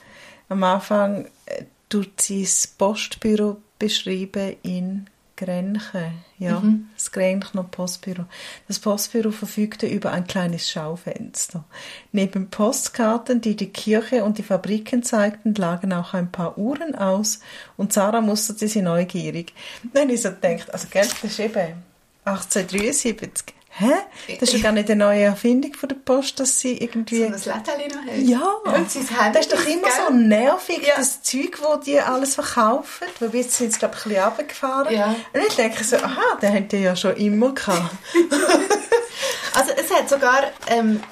[0.53, 6.13] Am Anfang äh, tut sie das Postbüro beschreiben in Grenchen.
[6.39, 6.89] Ja, Mhm.
[6.95, 8.27] das Grenchner Postbüro.
[8.69, 11.65] Das Postbüro verfügte über ein kleines Schaufenster.
[12.13, 17.41] Neben Postkarten, die die Kirche und die Fabriken zeigten, lagen auch ein paar Uhren aus
[17.79, 19.55] und Sarah musterte sie neugierig.
[19.95, 21.83] Dann ich so gedacht, also gell, das ist eben
[22.25, 23.55] 1873.
[23.75, 23.93] Hä?
[24.39, 27.21] Das ist ja gar nicht eine neue Erfindung von der Post, dass sie irgendwie...
[27.39, 28.29] So ein Lädchen noch haben.
[28.29, 30.95] Ja, Und Handy, das ist doch immer so nervig, Ja.
[30.97, 33.07] das Zeug, wo die alles verkaufen.
[33.19, 34.95] Weil jetzt sind sie, glaube ich, ein bisschen runtergefahren.
[34.95, 35.15] Ja.
[35.33, 37.95] Und ich denke so, aha, den haben die ja schon immer gehabt.
[39.55, 41.03] Also es hat sogar, ähm,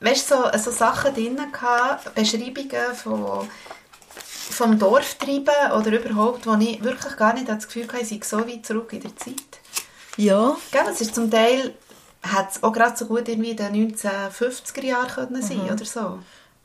[0.00, 3.48] weißt, so, so Sachen drin gehabt, Beschreibungen von,
[4.24, 8.38] vom Dorftreiben oder überhaupt, wo ich wirklich gar nicht das Gefühl hatte, ich sei so
[8.48, 9.34] weit zurück in der Zeit.
[10.16, 11.74] Ja, Gell, es ist zum Teil,
[12.22, 16.00] hat es auch gerade so gut irgendwie in den 1950er Jahren können sein oder so.
[16.00, 16.18] also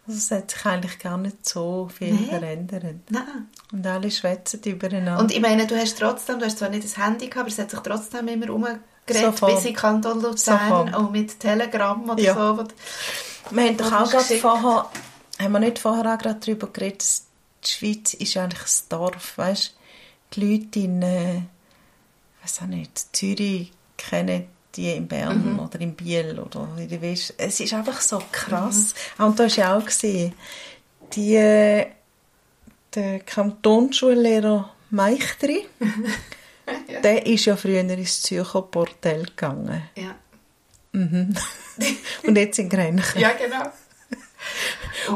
[0.08, 2.26] es hat sich eigentlich gar nicht so viel Nein.
[2.30, 2.96] verändert.
[3.10, 3.50] Nein.
[3.72, 5.20] Und alle schwätzen übereinander.
[5.20, 7.60] Und ich meine, du hast trotzdem, du hast zwar nicht das Handy gehabt, aber es
[7.60, 8.82] hat sich trotzdem immer umgeredet,
[9.12, 9.56] Sofort.
[9.56, 10.94] bis in Kanton Luzern, Sofort.
[10.96, 12.34] auch mit Telegram oder Ja.
[12.36, 12.64] so.
[13.52, 14.90] wir haben doch auch gerade vorher,
[15.40, 17.26] haben wir nicht vorher auch gerade darüber geredet, dass
[17.64, 19.76] die Schweiz ist eigentlich ein Dorf, weißt
[20.34, 21.42] Die Leute in, äh,
[22.44, 25.60] weiß auch nicht, Zürich kennen die in Bern Mhm.
[25.60, 27.34] oder in Biel oder in der West.
[27.38, 28.94] Es ist einfach so krass.
[29.18, 30.34] Ah, Und da hast du ja auch gesehen,
[31.14, 31.34] die,
[32.96, 35.66] der Kantonsschullehrer Meichtri,
[37.04, 39.82] der ist ja früher ins Zürcher Bordell gegangen.
[39.96, 40.16] Ja.
[40.94, 43.20] Und jetzt in Grenchen.
[43.22, 43.72] ja, genau.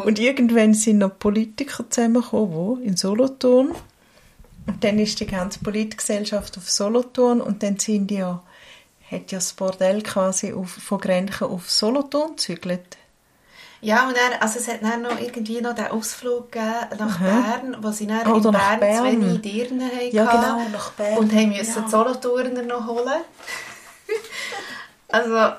[0.06, 3.74] Und irgendwann sind noch Politiker zusammengekommen, die in Solothurn.
[4.68, 8.42] Und dann ist die ganze Politgesellschaft auf Solothurn und dann sind die ja,
[9.12, 12.98] hat ja das Bordell quasi auf, von Grenchen auf Solothurn gezügelt.
[13.82, 17.78] Ja, und dann, also es hat dann noch irgendwie noch den Ausflug gegeben nach Bern,
[17.82, 19.04] wo sie dann Oder in Bern, Bern.
[19.04, 20.16] wenig Dirnen hatten.
[20.16, 21.18] Ja, genau, nach Bern.
[21.20, 21.82] Und haben müssen Ja.
[21.82, 23.22] die Solothurner noch holen.
[25.10, 25.56] also,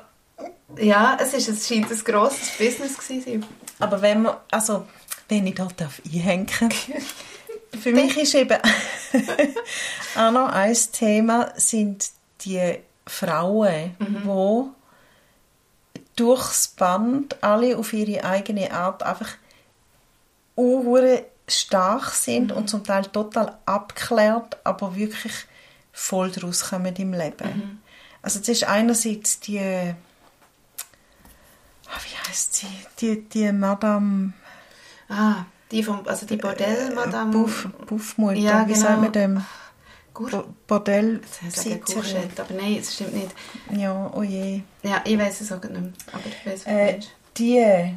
[0.78, 3.46] ja, es, ist, es scheint ein grosses Business gewesen zu sein.
[3.78, 4.86] Aber wenn man, also,
[5.28, 6.48] wenn ich da darf einhängen
[7.77, 8.59] für mich ist eben
[10.16, 12.11] auch noch ein Thema sind
[12.43, 14.62] die Frauen, die
[16.16, 19.31] durchs Band alle auf ihre eigene Art einfach
[20.55, 25.33] unhure stark sind und zum Teil total abgeklärt, aber wirklich
[25.93, 27.81] voll daraus kommen im Leben.
[28.22, 29.95] Also das ist einerseits die, ah,
[32.03, 32.66] wie heißt sie,
[32.99, 34.33] die, die Madame
[35.09, 37.32] Ah, die vom, also die Bordell, Madame...
[37.32, 38.84] Buff, Buffmutter, Ja, wie genau.
[38.86, 39.44] sagt man dem?
[40.14, 43.34] Gur- Bo- Bordell Ich sage Courgette, aber nein, das stimmt nicht.
[43.72, 44.62] Ja, oh je.
[44.82, 47.00] Ja, ich weiß es auch nicht mehr, aber ich weiß, was Äh,
[47.36, 47.94] die,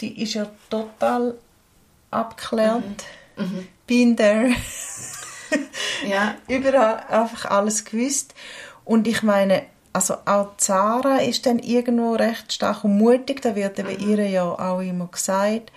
[0.00, 1.38] die ist ja total
[2.10, 2.82] abgeklärt.
[3.36, 3.68] Mhm.
[3.86, 4.50] Bin there.
[6.06, 8.34] Ja, Überall einfach alles gewusst.
[8.84, 9.62] Und ich meine,
[9.92, 13.40] also auch Zara ist dann irgendwo recht stark und mutig.
[13.40, 14.10] Da wird eben Mhm.
[14.10, 15.70] ihr ja auch immer gesagt.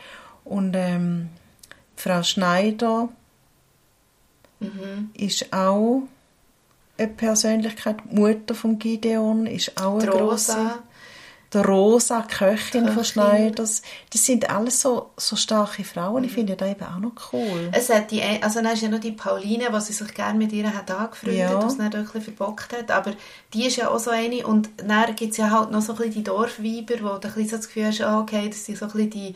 [0.50, 1.30] Und ähm,
[1.96, 3.10] Frau Schneider
[4.60, 5.12] Mhm.
[5.14, 6.02] ist auch
[6.98, 7.98] eine Persönlichkeit.
[8.12, 10.54] Die Mutter von Gideon ist auch eine grosse.
[10.54, 10.80] Rosa.
[11.54, 13.04] Der Rosa, Köchin, von Köchin.
[13.06, 13.82] Schneiders.
[14.12, 16.26] Das sind alles so, so starke Frauen.
[16.26, 17.70] Ich finde das eben auch noch cool.
[17.72, 20.52] Es hat die, also dann ist ja noch die Pauline, die sie sich gerne mit
[20.52, 21.56] ihr hat angefreundet Ja.
[21.56, 22.92] und es dann wirklich verbockt hat.
[22.92, 23.14] Aber
[23.54, 24.46] die ist ja auch so eine.
[24.46, 27.34] Und dann gibt es ja halt noch so ein bisschen die Dorfweiber, wo du ein
[27.34, 29.36] bisschen so das Gefühl hast, ah, okay, das sind so ein bisschen die,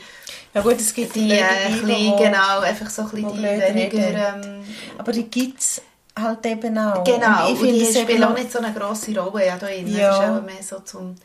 [0.53, 3.33] Ja gut, es gibt die äh, ein Weiber, bisschen, die- genau, einfach so ein bisschen
[3.37, 4.35] die weniger...
[4.43, 4.63] Ähm,
[4.97, 5.81] Aber die gibt es
[6.19, 7.05] halt eben auch.
[7.05, 9.87] genau, Und und, die spielen auch nicht so eine grosse Rolle ja, da drin.
[9.87, 10.09] Ja.
[10.09, 11.15] Das ist auch mehr so zum...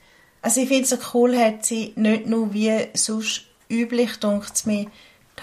[0.47, 4.87] Also ich finde es so cool, hat sie nicht nur wie sonst üblich, denkt mir,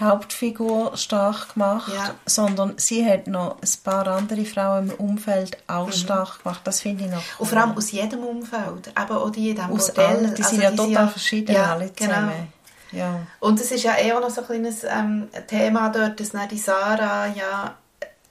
[0.02, 2.14] Hauptfigur stark gemacht, Ja.
[2.24, 6.62] sondern sie hat noch ein paar andere Frauen im Umfeld auch stark gemacht.
[6.64, 7.40] Das finde ich noch cool.
[7.40, 10.56] Und vor allem aus jedem Umfeld, eben auch die in diesem aus allen, die Also
[10.56, 12.08] sind ja die total verschieden ja, alle genau.
[12.14, 12.52] zusammen.
[12.92, 13.26] Ja.
[13.40, 16.56] Und es ist ja eh auch noch so ein kleines ähm, Thema dort, dass die
[16.58, 17.76] Sarah ja,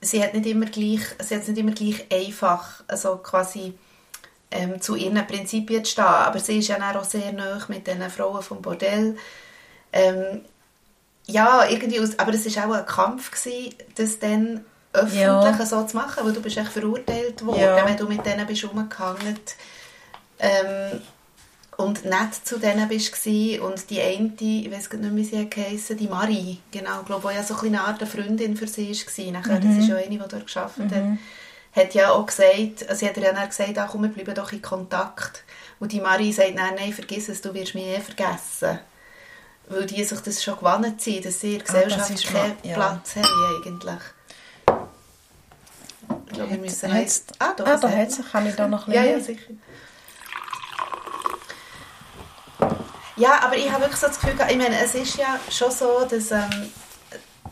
[0.00, 3.74] sie hat nicht immer gleich, sie hat es nicht immer gleich einfach, also quasi
[4.54, 6.04] ähm, zu ihren Prinzipien zu stehen.
[6.04, 9.16] Aber sie ist ja dann auch sehr nah mit den Frauen vom Bordell.
[9.92, 10.42] Ähm,
[11.26, 15.66] ja, irgendwie aus, aber es war auch ein Kampf, gewesen, das dann öffentlich ja.
[15.66, 17.84] so zu machen, weil du bist echt verurteilt worden, ja.
[17.84, 19.38] wenn du mit denen bist rumgehangen
[20.38, 21.00] ähm,
[21.76, 25.96] und nett zu denen bist und die eine, ich weiß nicht mehr, wie sie geheissen,
[25.96, 29.60] die Marie, genau, ich glaube, die ja so eine Art Freundin für sie war, nachher,
[29.60, 29.68] mhm.
[29.68, 31.12] das ist ja eine, die dort gearbeitet mhm.
[31.12, 31.18] hat,
[31.74, 34.52] hat ja auch gesagt, also sie hat ja dann gesagt, ach, komm, wir bleiben doch
[34.52, 35.42] in Kontakt.
[35.80, 38.78] Und die Marie sagt, nein, nein, vergiss es, du wirst mich eh vergessen.
[39.66, 42.56] Weil die sich das schon gewohnt sind, dass sie in der ah, Gesellschaft ah, keinen
[42.62, 42.74] ja.
[42.74, 44.00] Platz haben eigentlich.
[46.26, 47.32] Ich glaube, wir müssen jetzt...
[47.38, 48.20] Ah, doch, ah, da hat es.
[48.30, 49.52] Kann ich da noch ein Ja, ja, sicher.
[53.16, 56.04] Ja, aber ich habe wirklich so das Gefühl, ich meine, es ist ja schon so,
[56.04, 56.72] dass ähm,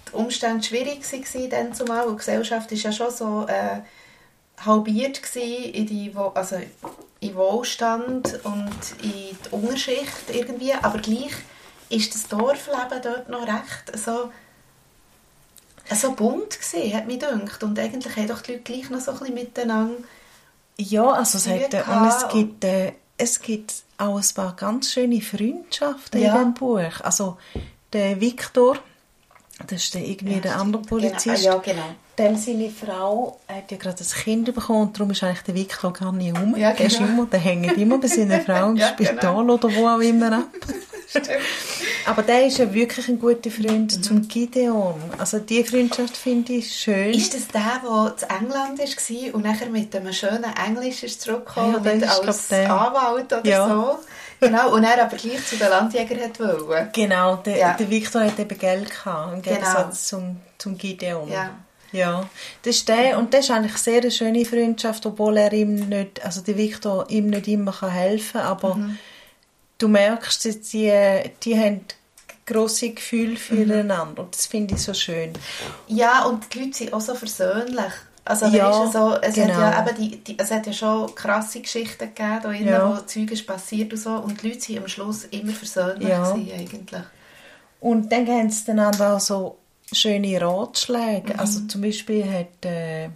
[0.08, 3.80] die Umstände schwierig waren dann zumal, und die Gesellschaft ist ja schon so äh,
[4.64, 6.56] halbiert in die, also
[7.20, 8.70] in Wohlstand und
[9.02, 11.32] in die Unterschicht irgendwie, aber gleich
[11.88, 14.30] ist das Dorfleben dort noch recht so,
[15.94, 17.62] so bunt gewesen, hat mich gedacht.
[17.62, 20.02] Und eigentlich haben doch die Leute gleich noch so ein bisschen miteinander
[20.78, 22.64] Ja, also es, hat, und es gibt...
[22.64, 26.32] Äh, es gibt auch ein paar ganz schöne Freundschaften ja.
[26.32, 27.00] in diesem Buch.
[27.02, 27.36] Also
[27.92, 28.78] der Viktor,
[29.66, 30.88] das ist der, irgendwie ja, der andere genau.
[30.88, 31.44] Polizist.
[31.44, 31.56] Genau.
[31.56, 31.82] Ja, genau.
[32.18, 35.92] Dem seine Frau hat ja gerade ein Kind bekommen und darum ist eigentlich der Viktor
[35.92, 36.54] gar nicht rum.
[36.56, 36.78] Ja, genau.
[36.78, 39.54] Der, ist immer, der hängt immer bei seiner Frau im ja, Spital genau.
[39.54, 40.48] oder wo auch immer ab.
[42.06, 44.02] Aber der ist ja wirklich ein guter Freund mhm.
[44.02, 44.94] zum Gideon.
[45.18, 47.12] Also diese Freundschaft finde ich schön.
[47.12, 51.82] Ist das der, der in England war und nachher mit einem schönen Englisch ist zurückgekommen
[51.84, 53.98] ja, ist, als Anwalt oder so?
[54.42, 56.90] Genau, und er aber gleich zu den Landjägern wollte.
[56.92, 57.74] Genau, der, ja.
[57.74, 60.22] der Viktor hat eben Geld gehabt, im Gegensatz genau.
[60.22, 61.30] zum, zum Gideon.
[61.30, 61.50] Ja.
[61.92, 62.26] Ja,
[62.62, 66.24] das ist der, und das ist eigentlich sehr eine schöne Freundschaft, obwohl er ihm nicht,
[66.24, 68.98] also der Viktor ihm nicht immer helfen kann, aber mhm
[69.82, 70.92] du merkst, dass die,
[71.42, 71.84] die haben
[72.46, 74.22] grosse Gefühle füreinander.
[74.22, 75.32] Und das finde ich so schön.
[75.88, 77.92] Ja, und die Leute sind auch so versöhnlich.
[78.24, 79.54] Also, ja, so, es, genau.
[79.54, 82.96] hat ja eben die, die, es hat ja schon krasse Geschichten gegeben, da innen, ja.
[82.96, 84.10] wo Zeug ist passiert und so.
[84.10, 86.32] Und die Leute waren am Schluss immer versöhnlich ja.
[86.32, 87.02] eigentlich.
[87.80, 89.58] Und dann geben sie einander auch so
[89.92, 91.34] schöne Ratschläge.
[91.34, 91.40] Mhm.
[91.40, 93.08] Also zum Beispiel hat äh,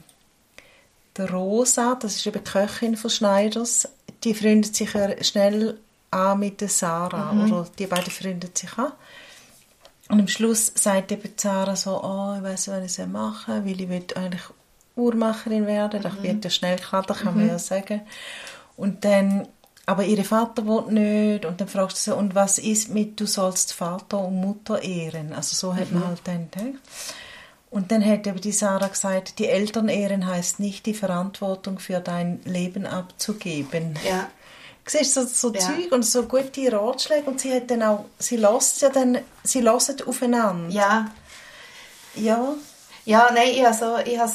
[1.16, 3.88] der Rosa, das ist eben die Köchin von Schneiders,
[4.24, 4.90] die freundet sich
[5.22, 5.78] schnell
[6.10, 7.32] an mit der Sarah.
[7.32, 7.52] Mhm.
[7.52, 8.92] Oder die beiden freundet sich an.
[10.08, 13.64] Und am Schluss sagt eben Sarah so, oh, ich weiß nicht, was ich machen soll,
[13.64, 14.42] weil ich will eigentlich
[14.96, 16.02] Uhrmacherin werden.
[16.02, 16.22] Das mhm.
[16.22, 17.40] wird ja schnell klar, das kann mhm.
[17.40, 18.00] man ja sagen.
[18.76, 19.46] Und dann,
[19.86, 21.44] aber ihre Vater will nicht.
[21.44, 25.32] Und dann fragst du so, und was ist mit, du sollst Vater und Mutter ehren?
[25.32, 26.06] Also so hat man mhm.
[26.08, 26.82] halt dann gedacht.
[27.70, 32.00] Und dann hat eben die Sarah gesagt, die Eltern ehren heißt nicht, die Verantwortung für
[32.00, 33.98] dein Leben abzugeben.
[34.08, 34.28] Ja
[34.86, 35.60] siehst so, so ja.
[35.60, 39.62] Zeug und so gute Ratschläge und sie hat dann auch, sie lässt ja dann, sie
[39.62, 40.72] hören aufeinander.
[40.72, 41.10] Ja.
[42.14, 42.54] Ja.
[43.04, 44.32] Ja, nein, ich habe so, ich habe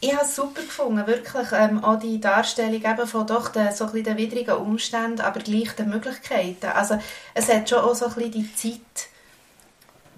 [0.00, 3.86] ich habe es super gefunden, wirklich ähm, auch die Darstellung eben von doch den, so
[3.86, 6.66] ein den widrigen Umständen, aber gleich den Möglichkeiten.
[6.66, 7.00] Also
[7.34, 9.08] es hat schon auch so ein bisschen die Zeit,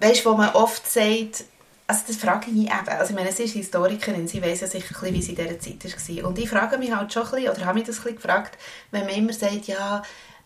[0.00, 1.44] weißt, wo man oft sagt,
[1.86, 2.88] also das frage ich mich eben.
[2.88, 5.36] Also ich meine, sie ist Historikerin, sie weiß ja sicher ein bisschen, wie sie in
[5.36, 6.28] dieser Zeit war.
[6.28, 8.58] Und ich frage mich halt schon ein bisschen, oder habe mich das ein bisschen gefragt,
[8.90, 10.02] wenn man immer sagt, ja,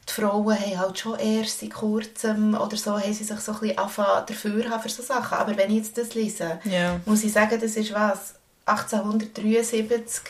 [0.09, 3.59] die Frauen haben halt schon erst seit kurzem oder so, haben sie sich so ein
[3.59, 5.39] bisschen angefangen dafür haben für so Sachen.
[5.39, 7.01] Aber wenn ich jetzt das lese, yeah.
[7.05, 8.35] muss ich sagen, das ist was,
[8.67, 10.23] 1873,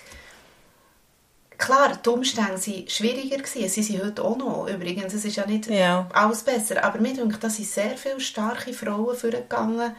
[1.56, 3.38] Klar, die Umstände waren schwieriger.
[3.38, 3.68] Gewesen.
[3.68, 4.68] Sie sind heute auch noch.
[4.68, 6.08] Übrigens, es ist ja nicht ja.
[6.12, 6.82] alles besser.
[6.82, 9.92] Aber mir denke, da sind sehr viele starke Frauen vorgegangen,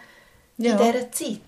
[0.57, 0.71] ja.
[0.71, 1.39] in dieser Zeit.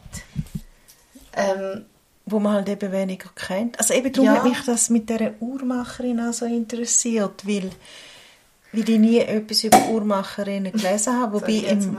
[1.34, 1.86] Ähm,
[2.26, 3.80] wo man halt eben weniger kennt.
[3.80, 4.36] Also eben darum ja.
[4.36, 7.70] hat mich das mit dieser Uhrmacherin auch so interessiert, weil,
[8.74, 11.34] weil ich nie etwas über Uhrmacherinnen gelesen habe.
[11.42, 11.98] Wobei im,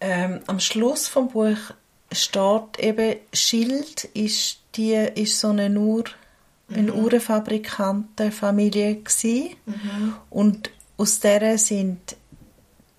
[0.00, 1.58] ähm, am Schluss vom Buch
[2.12, 6.04] steht eben, Schild ist, die, ist so eine Uhr,
[6.72, 6.98] eine mhm.
[6.98, 9.02] Uhrenfabrikantenfamilie
[9.66, 10.14] mhm.
[10.30, 12.16] und aus der sind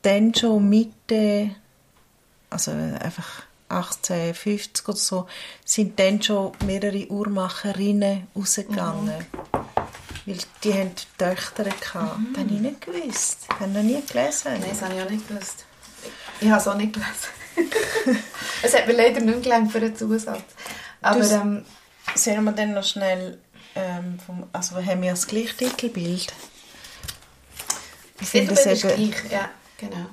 [0.01, 1.55] dann schon Mitte
[2.53, 5.28] also einfach 1850 oder so,
[5.66, 9.18] sind dann schon mehrere Uhrmacherinnen rausgegangen.
[9.18, 9.59] Mhm.
[10.26, 12.20] Weil die haben Töchter gehabt.
[12.20, 12.34] Mhm.
[12.34, 13.39] Das habe ich nicht gewusst.
[13.47, 14.53] Das habe ich noch nie gelesen.
[14.53, 15.66] Nein, das habe ich auch nicht gewusst.
[16.39, 17.43] Ich habe es auch nicht gelesen.
[18.64, 20.43] es hat mir leider nicht gelangt für einen Zusatz.
[21.01, 21.66] Aber ähm,
[22.16, 23.38] sehen wir dann noch schnell,
[23.76, 26.34] ähm, vom, also haben wir das gleiche Titelbild?
[28.22, 30.06] Ich finde es eben, gleich, ja, genau.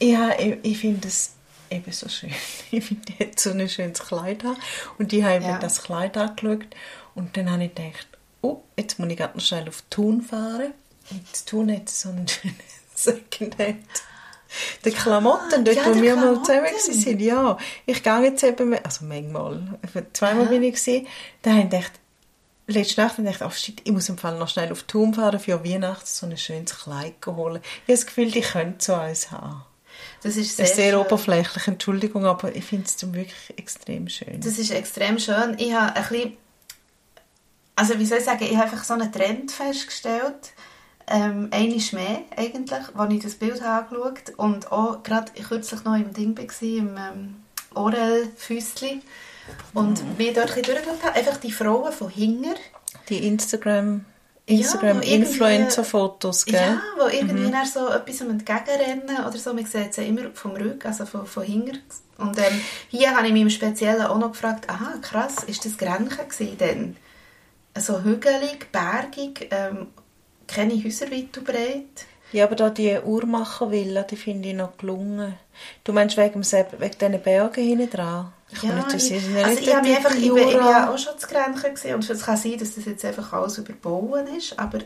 [0.00, 1.32] Ja, ich, ich finde es
[1.70, 2.32] eben so schön.
[2.70, 4.56] Ich finde, die hat so ein schönes Kleid an.
[4.98, 5.58] Und die haben ja.
[5.58, 6.66] das Kleid angeschaut.
[7.14, 8.06] Und dann habe ich gedacht,
[8.40, 10.72] oh, jetzt muss ich gerade noch schnell auf Thun fahren.
[11.10, 12.56] Und Thun hat so einen schönen
[12.94, 13.84] Secondhand.
[14.84, 16.92] Die Klamotten, dort ja, wo wir mal zusammen Klamotten.
[16.92, 17.56] sind, ja.
[17.86, 19.62] Ich gehe jetzt eben, also manchmal,
[20.12, 21.06] zweimal bin ich gesehen,
[21.42, 21.92] da habe ich gedacht,
[22.66, 25.14] letzte Nacht habe ich gedacht, oh shit, ich muss im Fall noch schnell auf Thun
[25.14, 27.60] fahren für Weihnachten so ein schönes Kleid holen.
[27.62, 29.64] Ich habe das Gefühl, die können so eins haben.
[30.22, 34.40] Das ist Sehr, sehr, sehr oberflächlich, Entschuldigung, aber ich finde es wirklich extrem schön.
[34.40, 35.56] Das ist extrem schön.
[35.58, 36.36] Ich habe ein bisschen,
[37.76, 40.52] also wie soll ich sagen, ich habe einfach so einen Trend festgestellt,
[41.08, 45.94] ähm, einmal mehr eigentlich, als ich das Bild habe angeschaut und auch gerade kürzlich noch
[45.96, 47.36] im Ding war, im ähm,
[47.74, 49.02] Orelfüssli
[49.74, 50.16] und Mhm.
[50.18, 52.54] mir dort ein bisschen durchgeschaut habe, einfach die Frauen von hinger,
[53.08, 54.04] Die Instagram,
[54.46, 56.54] Ja, Instagram irgendwie- Influencer-Fotos, gell?
[56.60, 60.86] ja, wo irgendwie dann so etwas entgegenrennen oder so, man sieht sie immer vom Rücken,
[60.86, 61.78] also von, von hinten.
[62.18, 65.76] Und ähm, hier habe ich mich im Speziellen auch noch gefragt, aha, krass, ist das
[65.76, 66.96] Grenchen gewesen denn?
[67.78, 69.88] So hügelig, bergig, ähm,
[70.54, 72.06] keine Häuser weit und breit.
[72.32, 75.34] Ja, aber da die Uhrmachervilla, die finde ich noch gelungen.
[75.84, 78.32] Du meinst wegen, wegen diesen Bergen hinten dran?
[78.50, 80.70] Ich Ja, das ich, ja also nicht ich habe mich einfach, die ich, ich Jura-
[80.70, 83.58] ja auch schon zu Grenchen gewesen und es kann sein, dass das jetzt einfach alles
[83.58, 84.78] überbauen ist, aber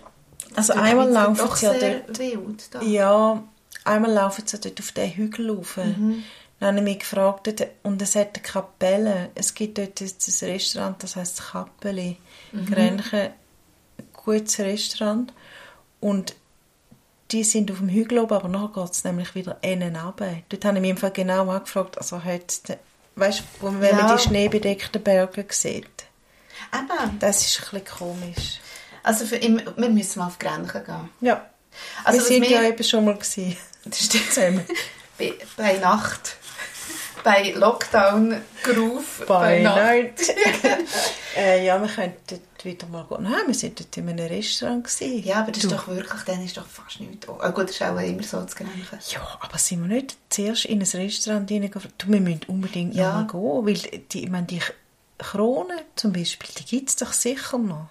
[0.54, 2.82] Also einmal laufen sie ja dort- wild da.
[2.82, 3.42] Ja,
[3.84, 5.76] einmal laufen sie dort auf den Hügel rauf.
[5.78, 6.24] Mhm.
[6.58, 7.48] Dann habe ich mich gefragt,
[7.82, 9.28] und es hat eine Kapelle.
[9.34, 10.10] Es gibt dort ein
[10.48, 12.16] Restaurant, das heisst Kappeli.
[12.52, 12.66] Mhm.
[12.66, 13.32] Grenchen, ein
[14.12, 15.32] gutes Restaurant.
[16.06, 16.36] Und
[17.32, 20.36] die sind auf dem Hügel oben, aber nachher geht es nämlich wieder innen runter.
[20.48, 22.60] Dort habe ich mich im Fall genau angefragt, also hat,
[23.16, 24.04] weißt du, wenn Ja.
[24.06, 25.88] man die schneebedeckten Berge sieht.
[26.72, 27.18] Eben.
[27.18, 28.60] Das ist ein bisschen komisch.
[29.02, 31.08] Also für, wir müssen mal auf Grenchen gehen.
[31.20, 31.46] Ja,
[32.04, 33.56] Also wir sind mir- ja eben schon mal gewesen.
[33.84, 34.32] Das stimmt.
[34.32, 34.64] Zusammen.
[35.18, 36.36] bei, bei Nacht.
[37.24, 39.76] bei Lockdown, Groove, Bei Nacht.
[39.76, 40.34] Night.
[41.36, 43.22] äh, ja, wir könnten wieder mal gehen.
[43.24, 44.84] Nein, wir sind dort in einem Restaurant.
[44.84, 45.22] Gewesen.
[45.26, 45.68] Ja, aber das Du.
[45.68, 47.28] ist doch wirklich, dann ist doch fast nichts.
[47.28, 48.98] Oh, gut, das ist auch immer so zu Grenchen.
[49.10, 51.94] Ja, aber sind wir nicht zuerst in ein Restaurant reingefragt?
[51.98, 53.20] Du, wir müssen unbedingt Ja.
[53.22, 54.60] noch mal gehen, weil die, ich meine, die
[55.18, 57.88] Kronen zum Beispiel, die gibt es doch sicher noch.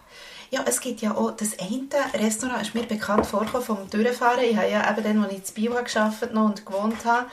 [0.52, 1.88] Ja, es gibt ja auch das eine
[2.24, 4.44] Restaurant, ist mir bekannt vorgekommen vom Durchfahren.
[4.44, 7.26] Ich habe ja eben dann, als ich in Bio gearbeitet noch und gewohnt habe,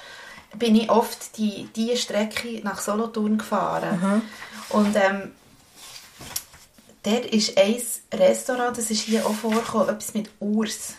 [0.55, 4.23] bin ich oft die, die Strecke nach Solothurn gefahren.
[4.71, 5.33] Und ähm,
[7.03, 7.81] dort ist ein
[8.13, 10.95] Restaurant, das ist hier auch vorgekommen, etwas mit Urs.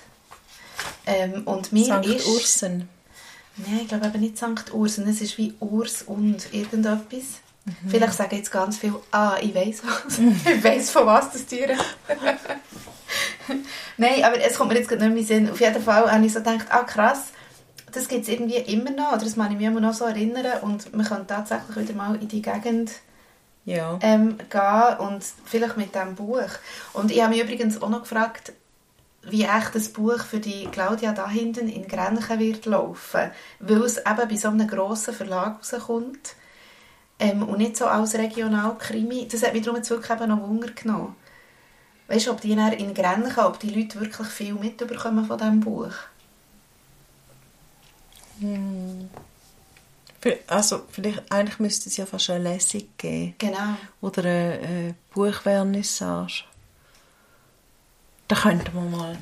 [1.05, 2.05] Ähm, und mir St.
[2.05, 2.27] ist...
[2.27, 2.89] Ursen.
[3.57, 4.73] Nein, ich glaube eben nicht St.
[4.73, 5.07] Ursen.
[5.07, 7.39] Es ist wie Urs und irgendetwas.
[7.87, 10.19] Vielleicht sagen jetzt ganz viel, ah, ich weiß was.
[10.53, 11.77] ich weiß von was das Tier.
[13.97, 15.49] Nein, aber es kommt mir jetzt gerade nicht mehr in den Sinn.
[15.49, 17.27] Auf jeden Fall habe ich so gedacht, ah krass,
[17.91, 19.13] das gibt es irgendwie immer noch.
[19.13, 20.61] Oder das kann ich mich immer noch so erinnern.
[20.61, 22.91] Und man kann tatsächlich wieder mal in die Gegend
[23.65, 23.97] Ja.
[24.01, 26.49] ähm, gehen und vielleicht mit diesem Buch.
[26.91, 28.53] Und ich habe mich übrigens auch noch gefragt,
[29.23, 33.31] wie echt das Buch für die Claudia da hinten in Grenchen wird laufen.
[33.59, 36.35] Weil es eben bei so einem grossen Verlag rauskommt
[37.19, 39.27] ähm, und nicht so als Regionalkrimi.
[39.31, 41.15] Das hat mich darum jetzt wirklich eben noch Wunder genommen.
[42.07, 45.93] Weißt du, ob die in Grenchen, ob die Leute wirklich viel mitbekommen von diesem Buch?
[50.47, 53.35] Also, vielleicht, eigentlich müsste es ja fast eine Lesung geben.
[53.37, 53.77] Genau.
[54.01, 56.45] Oder eine, eine Buchvernissage.
[58.27, 59.17] Da könnten wir mal.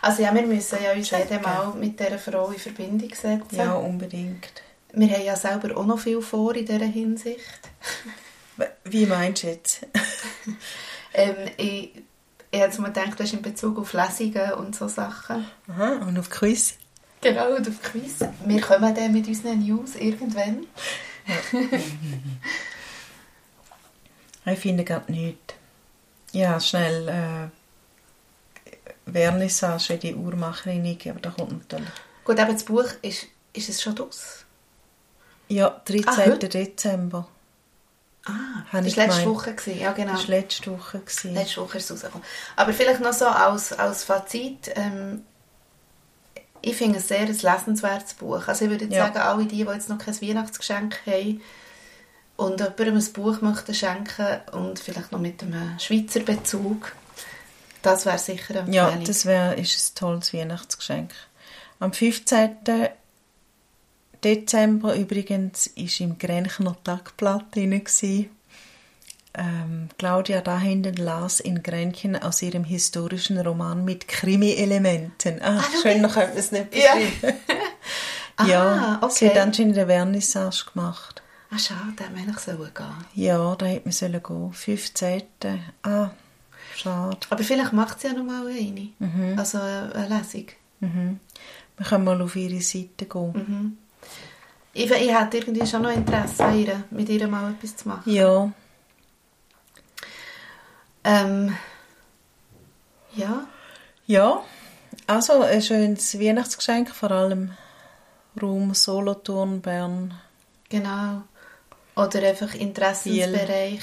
[0.00, 3.56] Also ja, wir müssen ja uns jeden Mal mit dieser Frau in Verbindung setzen.
[3.56, 4.62] Ja, unbedingt.
[4.92, 7.40] Wir haben ja selber auch noch viel vor in dieser Hinsicht.
[8.84, 9.86] Wie meinst du jetzt?
[11.16, 11.92] Ähm, ich,
[12.50, 15.46] ich habe mir gedacht, du hast in Bezug auf Lesungen und so Sachen.
[15.68, 16.74] Aha, und auf Quiz?
[17.24, 18.20] Genau, und auf Quiz.
[18.44, 20.66] Wir kommen dann mit unseren News irgendwann.
[24.46, 25.54] Ich finde gerade nichts.
[26.32, 27.48] Ja, schnell äh,
[29.10, 31.90] Vernissage in die Uhrmacherin aber da kommt natürlich...
[32.24, 34.44] Gut, aber das Buch, ist, ist es schon draus?
[35.48, 36.06] Ja, 13.
[36.06, 36.36] Ah?
[36.36, 37.26] Dezember.
[38.26, 39.26] Ah, Habe das war letzte gemeint.
[39.26, 39.54] Woche.
[39.54, 39.80] Gewesen.
[39.80, 40.12] Ja, genau.
[40.12, 40.98] Das war letzte Woche.
[40.98, 41.34] Gewesen.
[41.34, 42.26] Letzte Woche ist es rausgekommen.
[42.56, 44.72] Aber vielleicht noch so als, als Fazit.
[44.74, 45.24] Ähm,
[46.66, 48.48] ich finde es sehr ein lesenswertes Buch.
[48.48, 49.06] Also ich würde jetzt Ja.
[49.06, 51.42] sagen, alle die, die jetzt noch kein Weihnachtsgeschenk haben
[52.36, 56.92] und jemandem ein Buch möchten schenken und vielleicht noch mit einem Schweizer Bezug,
[57.82, 61.12] das wäre sicher eine Ja, das wär, ist ein tolles Weihnachtsgeschenk.
[61.80, 62.56] Am 15.
[64.22, 67.84] Dezember übrigens ist im Grenchner Tagblatt drin.
[69.36, 75.42] Ähm, Claudia da hinten las in Grenchen aus ihrem historischen Roman mit Krimi-Elementen.
[75.42, 76.94] Ah, Ah, schön, noch könnte man es nicht Ja.
[76.94, 77.38] beschreiben.
[78.36, 79.30] Ah, ja, sie okay.
[79.36, 81.22] hat anscheinend eine Vernissage gemacht.
[81.52, 84.52] Ah, schade, da hätte man sollen gehen Ja, da hätte man sollen gehen.
[84.52, 85.22] 15.
[85.84, 86.10] Ah,
[86.74, 87.16] Schade.
[87.30, 88.88] Aber vielleicht macht sie ja noch mal eine.
[88.98, 89.38] Mhm.
[89.38, 90.46] Also eine, eine Lesung.
[90.80, 93.32] Wir können mal auf ihre Seite gehen.
[93.34, 93.78] Mhm.
[94.72, 98.12] Ich, ich hätte irgendwie schon noch Interesse an ihr, mit ihr mal etwas zu machen.
[98.12, 98.50] Ja,
[101.04, 101.56] Ähm,
[103.14, 103.46] ja,
[104.06, 104.42] ja.
[105.06, 107.52] Also ein schönes Weihnachtsgeschenk, vor allem
[108.40, 110.14] Raum Solothurn, Bern.
[110.68, 111.22] genau.
[111.96, 113.82] Oder einfach Interessensbereich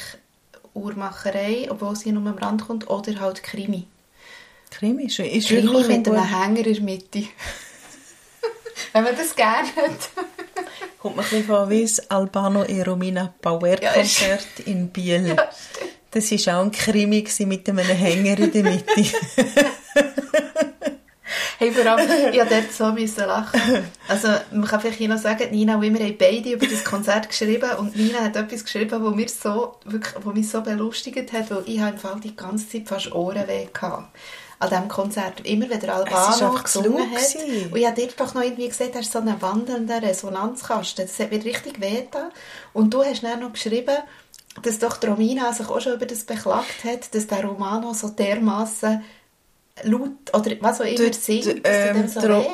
[0.74, 2.89] Uhrmacherei, obwohl sie nur am Rand kommt.
[2.89, 3.88] Oder halt Krimi.
[4.69, 7.24] Krimi ist, ist Krimi wirklich mit einem Hänger in der Mitte.
[8.93, 10.26] Wenn man das gerne hat.
[10.99, 15.36] Kommt mir ein bisschen vor wie das Albano e Romina Bauer Ja, Konzert in Biel.
[15.36, 15.49] Ja,
[16.12, 19.05] Das war auch ein Krimi mit einem Hänger in der Mitte.
[21.62, 23.62] Hey, vor allem, ich musste dort so müssen lachen.
[24.07, 27.30] Also, man kann vielleicht noch sagen, Nina und ich, wir haben beide über das Konzert
[27.30, 31.51] geschrieben und Nina hat etwas geschrieben, wo, mir so, wirklich, wo mich so belustigt hat,
[31.51, 34.05] weil ich im Fall die ganze Zeit fast Ohrenweh hatte.
[34.57, 35.45] An diesem Konzert.
[35.45, 37.36] Immer wenn der Albano gesungen hat.
[37.36, 41.05] Und ich habe dir doch noch irgendwie gesehen, er ist so ein wandelnder Resonanzkasten.
[41.05, 42.32] Das hat mir richtig wehgetan.
[42.74, 43.97] Und du hast dann noch geschrieben,
[44.62, 49.04] dass doch Romina sich auch schon über das beklagt hat, dass der Romano so dermaßen
[49.84, 52.45] laut oder was auch immer singt, dass ähm, so der-.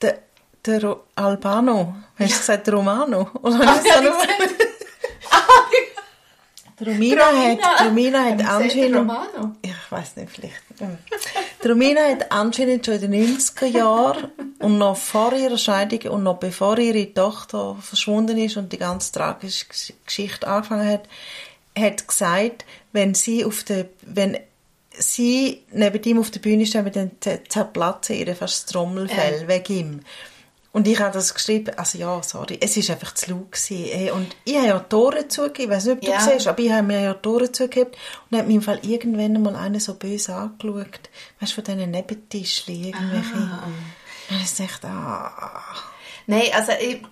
[0.00, 0.18] Der,
[0.64, 1.94] der Albano.
[2.18, 3.28] Hast du gesagt Romano?
[3.42, 4.08] Oder Ah, ja, ich
[4.48, 5.89] Die
[6.84, 9.12] Romina hat, Romina hat anscheinend...
[9.62, 10.54] Ich weiß nicht, vielleicht.
[10.78, 10.98] hm.
[11.62, 16.22] Die Romina hat anscheinend schon in den 90er Jahren und noch vor ihrer Scheidung und
[16.22, 21.02] noch bevor ihre Tochter verschwunden ist und die ganz tragische Gesch- Geschichte angefangen hat,
[21.78, 24.38] hat gesagt, wenn sie auf der, wenn
[24.90, 27.10] sie neben ihm auf der Bühne steht, dann
[27.48, 30.00] zerplatzen ihr fast das Trommelfell wegen ihm.
[30.72, 33.50] Und ich habe das geschrieben, also ja, sorry, es war einfach zu laut.
[33.50, 33.84] Gewesen.
[33.90, 36.20] Hey, Und ich habe ja Tore zugegeben, ich weiß nicht, ob du Ja.
[36.20, 37.90] siehst, aber ich habe mir ja Tore zugegeben
[38.30, 41.10] und hat mir im Fall irgendwann mal einer so böse angeschaut.
[41.40, 43.34] Weißt du, von diesen Nebentischchen, irgendwelche.
[44.30, 45.60] Und ich dachte, ah.
[46.28, 47.02] Nein, also ich,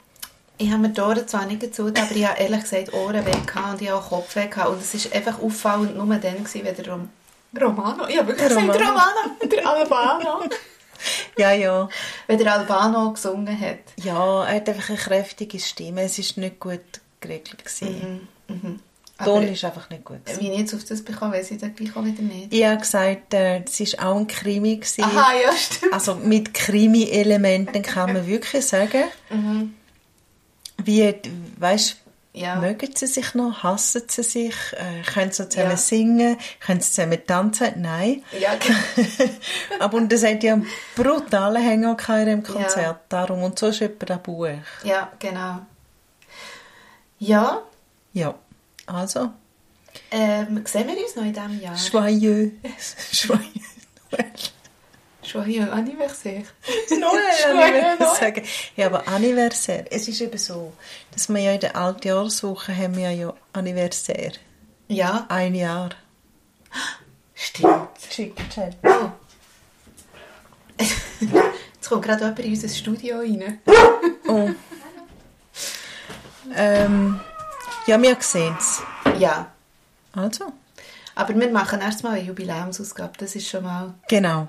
[0.59, 3.73] ich habe mir die Ohren zwar nicht gezogen, aber ich habe ehrlich gesagt Ohrenweh gehabt
[3.73, 4.69] und ich habe auch Kopfweh gehabt.
[4.71, 7.09] Und es war einfach auffallend nur dann, gewesen, wenn der Rom
[7.61, 8.81] Romano, ich habe wirklich Der gesagt.
[8.81, 10.43] Romano, der Albano,
[11.43, 11.89] Ja, ja.
[12.26, 13.78] wenn der Albano gesungen hat.
[14.03, 16.03] Ja, er hat einfach eine kräftige Stimme.
[16.03, 16.80] Es war nicht gut
[17.20, 17.62] geregelt.
[18.49, 18.80] Mhm.
[19.20, 20.24] Der Ton ist einfach nicht gut.
[20.24, 20.41] gewesen.
[20.41, 22.53] wie ich jetzt auf das bekomme, weiß ich dann gleich auch wieder nicht.
[22.55, 24.76] Ich habe gesagt, äh, es war auch ein Krimi.
[24.76, 25.03] Gewesen.
[25.03, 25.93] Aha, ja, stimmt.
[25.93, 29.74] Also mit Krimi-Elementen kann man wirklich sagen, Mhm.
[30.84, 31.14] wie,
[31.59, 31.97] weißt
[32.41, 32.57] Ja.
[32.57, 35.76] mögen sie sich noch, hassen sie sich, äh, können sie zusammen Ja.
[35.76, 37.72] singen, können sie zusammen tanzen?
[37.82, 38.22] Nein.
[38.39, 39.30] Ja, genau.
[39.80, 43.43] Aber und es hat ja einen brutalen Hänger in dem Konzert, darum.
[43.43, 44.47] Und so ist etwa das Buch.
[44.84, 45.61] ja, genau.
[47.18, 47.62] Ja,
[48.12, 48.34] Ja,
[48.86, 49.32] also,
[50.11, 51.74] ähm, sehen wir uns noch in diesem Jahr?
[51.76, 52.53] joyeux,
[53.12, 53.41] joyeux
[54.12, 54.51] Noël.
[55.33, 56.43] Joyeux Anniversaire.
[56.91, 58.43] Joyeux sagen.
[58.76, 59.85] Ja, aber Anniversaire.
[59.91, 60.72] Es ist eben so,
[61.12, 64.33] dass wir ja in der Altjahreswoche haben wir ja Anniversaire.
[64.89, 65.91] Ja, Ein Jahr.
[67.35, 67.89] stimmt.
[68.11, 68.76] Schick, chat.
[68.85, 69.11] Oh.
[71.74, 73.61] Jetzt kommt gerade jemand in unser Studio rein.
[74.29, 74.51] Oh.
[76.55, 77.20] Ähm,
[77.87, 78.81] ja, wir sehen es.
[79.18, 79.53] Ja,
[80.12, 80.53] Also,
[81.14, 84.49] aber wir machen erstmal eine Jubiläumsausgabe, das ist schon mal genau.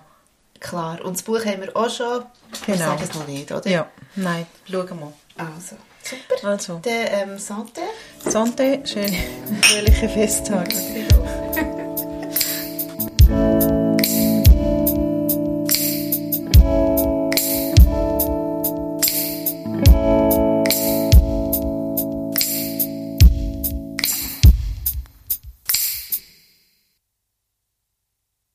[0.60, 1.04] Klar.
[1.04, 2.24] Und das Buch haben wir auch schon.
[2.66, 2.78] Genau.
[2.78, 3.70] sagen es noch nicht, oder?
[3.70, 5.14] Ja, nein, schauen wir.
[5.38, 6.48] Also, super.
[6.50, 7.82] Also, Der ähm, Santé.
[8.28, 9.18] Sonntag, schöne
[9.62, 10.76] fröhliche Festtage.